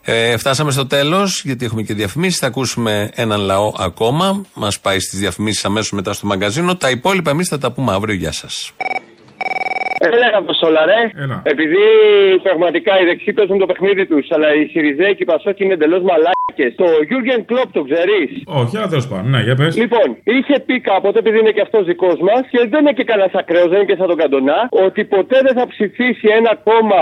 [0.01, 2.39] Ε, φτάσαμε στο τέλος, γιατί έχουμε και διαφημίσεις.
[2.39, 4.41] Θα ακούσουμε έναν λαό ακόμα.
[4.53, 6.75] Μας πάει στις διαφημίσεις αμέσως μετά στο μαγκαζίνο.
[6.75, 8.15] Τα υπόλοιπα εμείς θα τα πούμε αύριο.
[8.15, 8.71] Γεια σας.
[9.99, 11.01] Έλα, Αποστόλα, ρε.
[11.43, 11.83] Επειδή
[12.43, 16.01] πραγματικά οι δεξιοί παίζουν το παιχνίδι τους, αλλά οι Σιριζέοι και οι Πασόκοι είναι εντελώς
[16.09, 16.71] μαλάκες.
[16.81, 18.29] Το Γιούργεν Κλοπ το ξέρεις.
[18.61, 19.77] Όχι, αλλά τέλος πάντων, ναι, για πες.
[19.83, 23.33] Λοιπόν, είχε πει κάποτε, επειδή είναι και αυτός δικός μας, και δεν είναι και κανένας
[23.33, 27.01] ακραίος, δεν είναι και σαν τον Καντονά, ότι ποτέ δεν θα ψηφίσει ένα κόμμα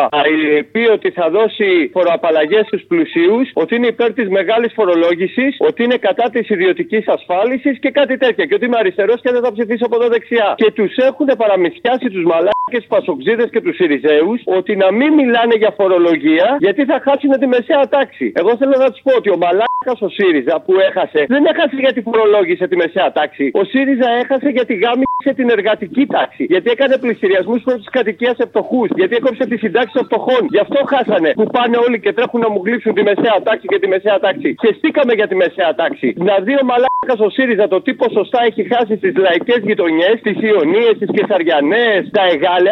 [0.58, 5.84] ε, πει ότι θα δώσει φοροαπαλλαγές στους πλουσίους, ότι είναι υπέρ της μεγάλης φορολόγησης, ότι
[5.84, 8.46] είναι κατά της ιδιωτικής ασφάλισης και κάτι τέτοια.
[8.46, 10.54] Και ότι είμαι αριστερός και δεν θα ψηφίσω από εδώ δεξιά.
[10.58, 15.72] Και τους έχουν παραμυθιάσει τους μαλάκες Πασοξίδες και τους Σιριζέους ότι να μην μιλάνε για
[15.80, 18.32] φορολογία γιατί θα χάσουν τη μεσαία τάξη.
[18.36, 22.00] Εγώ θέλω να τους πω ότι ο μαλάκας ο ΣΥΡΙΖΑ που έχασε δεν έχασε γιατί
[22.02, 23.46] φορολόγησε τη μεσαία τάξη.
[23.54, 26.44] Ο ΣΥΡΙΖΑ έχασε γιατί γάμισε την εργατική τάξη.
[26.54, 28.82] Γιατί έκανε πληστηριασμούς πρώτη κατοικία σε φτωχού.
[29.00, 30.42] Γιατί έκοψε τις συντάξεις των φτωχών.
[30.54, 31.32] Γι' αυτό χάσανε.
[31.40, 34.56] Που πάνε όλοι και τρέχουν να μου γλύψουν τη μεσαία τάξη και τη μεσαία τάξη.
[34.64, 36.08] Χεστήκαμε για τη μεσαία τάξη.
[36.30, 40.32] Να δει ο μαλάκας ο ΣΥΡΙΖΑ το τι ποσοστά έχει χάσει στις λαϊκές γειτονιές, τι
[40.50, 42.24] Ιωνίες, τι Κεσαριανές, τα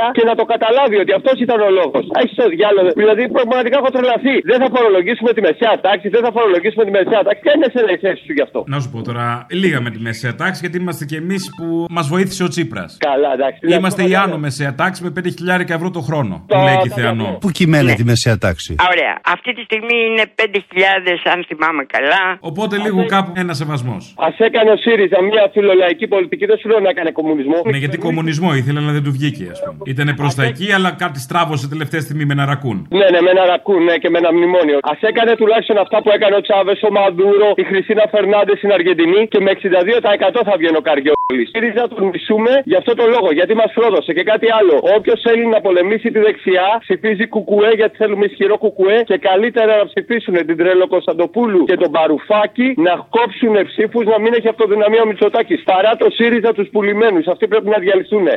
[0.06, 2.04] Εγάλαια και να το καταλάβει ότι αυτός ήταν ο λόγος.
[2.22, 2.90] Έχεις το διάλογο.
[3.02, 4.36] Δηλαδή πραγματικά έχω τρελαθεί.
[4.52, 7.42] Δεν θα φορολογήσουμε τη μεσαία τάξη, δεν θα φορολογήσουμε τη μεσαία τάξη.
[7.46, 9.26] Ποια είναι η θέση σου γι' αυτό; Να σου πω τώρα,
[9.62, 11.66] λίγα με τη μεσαία τάξη, γιατί είμαστε κι εμείς που
[11.98, 12.92] μας βοήθησε ο Τσίπρας.
[13.10, 13.60] Καλά, εντάξει.
[13.76, 16.34] Είμαστε η άνω μεσαία τάξη με 5.000 ευρώ το χρόνο.
[16.48, 17.38] Που λέει και η Θεανό.
[17.44, 19.14] Πού κυμαίνεται η μεσαία τάξη; Ωραία.
[19.36, 22.24] Αυτή τη στιγμή είναι 5.000 αν θυμάμαι καλά.
[22.40, 24.04] Οπότε λίγο κάπου ένα σεβασμός.
[24.18, 27.58] Α έκανε ο ΣΥΡΙΖΑ μια φιλολαϊκή πολιτική, δεν σου λέω να έκανε κομμουνισμό.
[27.72, 29.78] Ναι, γιατί κομμουνισμό ήθελε, αλλά δεν του βγήκε, ας πούμε.
[29.96, 32.78] Ήτανε προς τα εκεί, αλλά κάτι στράβωσε τελευταία στιγμή με ένα ρακούν.
[33.00, 34.78] Ναι, ναι, με ένα ρακούν, ναι, και με ένα μνημόνιο.
[34.92, 39.22] Α έκανε τουλάχιστον αυτά που έκανε ο Τσάβες, ο Μαδούρο, η Χριστίνα Φερνάντες στην Αργεντινή
[39.32, 41.48] και με 62% θα βγαίνει ο Καριόλης.
[41.54, 44.76] ΣΥΡΙΖΑ τον μισούμε γι' αυτό το λόγο, γιατί μας πρόδωσε και κάτι άλλο.
[44.98, 49.86] Όποιος θέλει να πολεμήσει τη δεξιά, ψηφίζει κουκουέ γιατί θέλουμε ισχυρό κουκουέ και καλύτερα να
[49.92, 55.08] ψηφίσουν την Τρέλο Κωνσταντοπούλου και τον Παρουφάκη να κόψουν ψήφους να μην έχει αυτοδυναμία ο
[55.10, 55.60] Μητσοτάκης.
[55.72, 57.26] Παρά το ΣΥΡΙΖΑ τους πουλημένους.
[57.34, 58.28] Αυτοί πρέπει να διαλυθούν.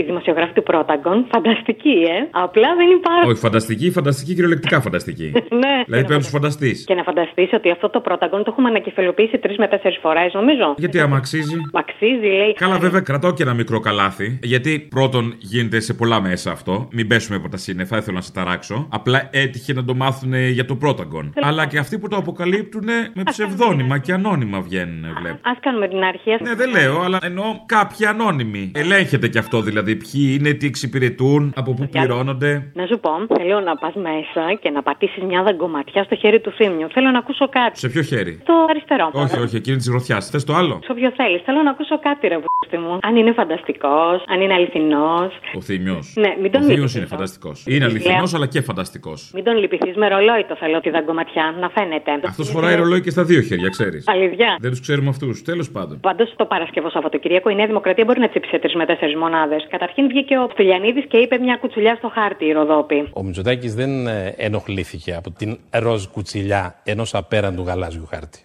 [0.00, 2.18] Η δημοσιογράφη του Πρόταγκον, φανταστική, ε.
[2.30, 3.28] Απλά δεν υπάρχει.
[3.30, 5.32] Όχι, φανταστική, φανταστική, κυριολεκτικά φανταστική.
[5.62, 5.74] ναι.
[5.86, 6.84] Δηλαδή πρέπει να τους φανταστείς.
[6.84, 10.74] Και να φανταστείς ότι αυτό το Πρόταγκον το έχουμε ανακεφαλοποιήσει τρεις με τέσσερις φορές, νομίζω.
[10.76, 11.56] Γιατί άμα αξίζει.
[11.72, 12.52] Μ' αξίζει, λέει.
[12.52, 14.38] Καλά, βέβαια, κρατάω και ένα μικρό καλάθι.
[14.42, 16.88] Γιατί πρώτον γίνεται σε πολλά μέσα αυτό.
[16.92, 18.88] Μην πέσουμε από τα σύννεφα, δεν θέλω να σε ταράξω.
[18.90, 21.32] Απλά έτυχε να το μάθουν για το Πρόταγκον.
[21.40, 22.84] Αλλά και αυτοί που το αποκαλύπτουν
[23.14, 25.48] με ψευδόνυμα και ανώνυμα βγαίνουν, βλέπω.
[25.48, 26.30] Α κάνουμε την αρχή.
[26.42, 28.72] Ναι, δεν λέω, αλλά εννοώ κάποιοι ανώνυμοι.
[28.74, 29.85] Ελέγχεται και αυτό δηλαδή.
[29.94, 32.70] Ποιοι είναι, τι εξυπηρετούν, από πού πληρώνονται.
[32.74, 36.50] Να σου πω, θέλω να πας μέσα και να πατήσεις μια δαγκωματιά στο χέρι του
[36.52, 36.86] θύμιου.
[36.92, 37.78] Θέλω να ακούσω κάτι.
[37.78, 39.10] Σε ποιο χέρι; Στο αριστερό.
[39.12, 40.30] Όχι, όχι, εκείνη της γροθιάς.
[40.30, 41.42] Θες το άλλο; Στο ποιο θέλεις.
[41.42, 42.98] Θέλω να ακούσω κάτι, ρε βούστη μου.
[43.02, 45.32] Αν είναι φανταστικός, αν είναι αληθινός.
[45.56, 45.98] Ο θύμιο.
[46.14, 46.94] Ναι, μην τον Ο θύμιο λυπηθείς.
[46.96, 47.64] είναι φανταστικός.
[47.66, 49.30] Είναι αληθινός, αλλά και φανταστικός.
[49.34, 52.10] Μην τον λυπηθείς με ρολόι το θέλω τη δαγκωματιά, να φαίνεται.
[52.26, 54.08] Αυτός φοράει ρολόι και στα δύο χέρια, ξέρεις.
[54.08, 54.56] Αλήθεια.
[54.60, 55.42] Δεν τους ξέρουμε αυτούς.
[55.42, 56.00] Τέλος πάντων.
[56.00, 59.66] Πάντως το Παρασκευό Σαββατοκύριακο η Νέα Δημοκρατία μπορεί να τσίψει σε 3 με 4 μονάδες.
[59.78, 63.08] Καταρχήν βγήκε ο Στυλιανίδη και είπε μια κουτσουλιά στο χάρτη η Ροδόπη.
[63.12, 68.42] Ο Μητσοτάκης δεν ε, ενοχλήθηκε από την ροζ κουτσιλιά ενός απέραντου γαλάζιου χάρτη.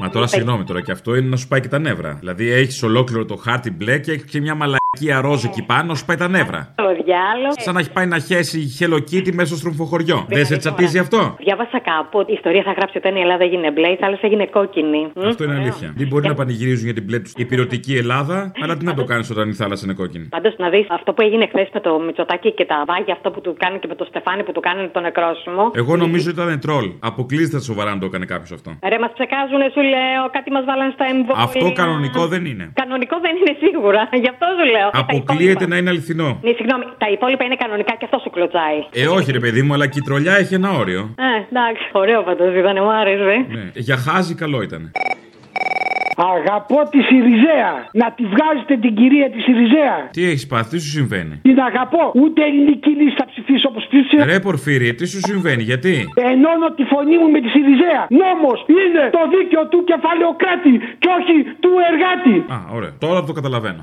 [0.00, 2.16] Μα τώρα συγγνώμη τώρα και αυτό είναι να σου πάει και τα νεύρα.
[2.20, 4.54] Δηλαδή έχεις ολόκληρο το χάρτη μπλε και έχεις και μια
[4.98, 6.72] μαλακία ροζ εκεί πάνω να σου πάει τα νεύρα.
[6.74, 7.52] Το διάλογο.
[7.56, 10.26] Σαν να έχει πάει να χέσει χελοκίτη μέσα στο στρομφοχωριό.
[10.28, 13.70] Δεν σε τσατίζει αυτό; Διάβασα κάπου ότι η ιστορία θα γράψει όταν η Ελλάδα έγινε
[13.70, 15.12] μπλε, η θάλασσα έγινε κόκκινη.
[15.26, 15.92] Αυτό είναι αλήθεια.
[15.96, 19.04] Δεν μπορεί να πανηγυρίζουν για την μπλε τους η πυρωτική Ελλάδα, αλλά τι να το
[19.04, 21.98] κάνεις όταν η θάλασσα είναι κόκκινη; Πάντως να δεις αυτό που έγινε χθες με το
[22.06, 24.88] Μητσοτάκι και τα βάγια, αυτό που του κάνει και με το Στεφάνι που του κάνανε
[24.92, 25.70] το νεκρόσιμο.
[25.74, 26.86] Εγώ νομίζω ότι ήταν τρόλ.
[27.00, 28.70] Αποκλείεται σοβαρά να το έκανε κάποιος αυτό.
[28.90, 31.42] Ρε, μας ψεκάζουνε, σου λέω, κάτι μας βάλανε στα εμβόλια.
[31.48, 32.64] Αυτό κανονικό δεν είναι.
[32.80, 34.79] Κανονικό δεν είναι σίγουρα, γι' αυτό σου λέω.
[34.92, 36.38] Αποκλείεται να είναι αληθινό.
[36.42, 38.78] Ναι, συγγνώμη, τα υπόλοιπα είναι κανονικά και αυτό σου κλωτσάει.
[38.92, 41.14] Ε, όχι ρε παιδί μου, αλλά και η τρολιά έχει ένα όριο.
[41.18, 43.46] Ε, εντάξει, ωραίο πάντω ήταν, μου άρεσε.
[43.48, 43.70] Ναι.
[43.74, 44.92] Για χάζι καλό ήταν.
[46.36, 47.72] Αγαπώ τη Σιριζέα.
[47.92, 49.96] Να τη βγάζετε την κυρία τη Σιριζέα.
[50.10, 52.02] Τι έχεις πάθει, τι σου συμβαίνει; Την αγαπώ.
[52.22, 54.24] Ούτε ελληνική λύση θα ψηφίσω όπως ψήφισε.
[54.24, 55.94] Ρε Πορφύριε, τι σου συμβαίνει, γιατί;
[56.32, 58.02] Ενώνω τη φωνή μου με τη Σιριζέα.
[58.22, 60.72] Νόμος είναι το δίκαιο του κεφαλαιοκράτη
[61.02, 62.34] και όχι του εργάτη.
[62.54, 62.92] Α, ωραία.
[62.98, 63.82] Τώρα το καταλαβαίνω.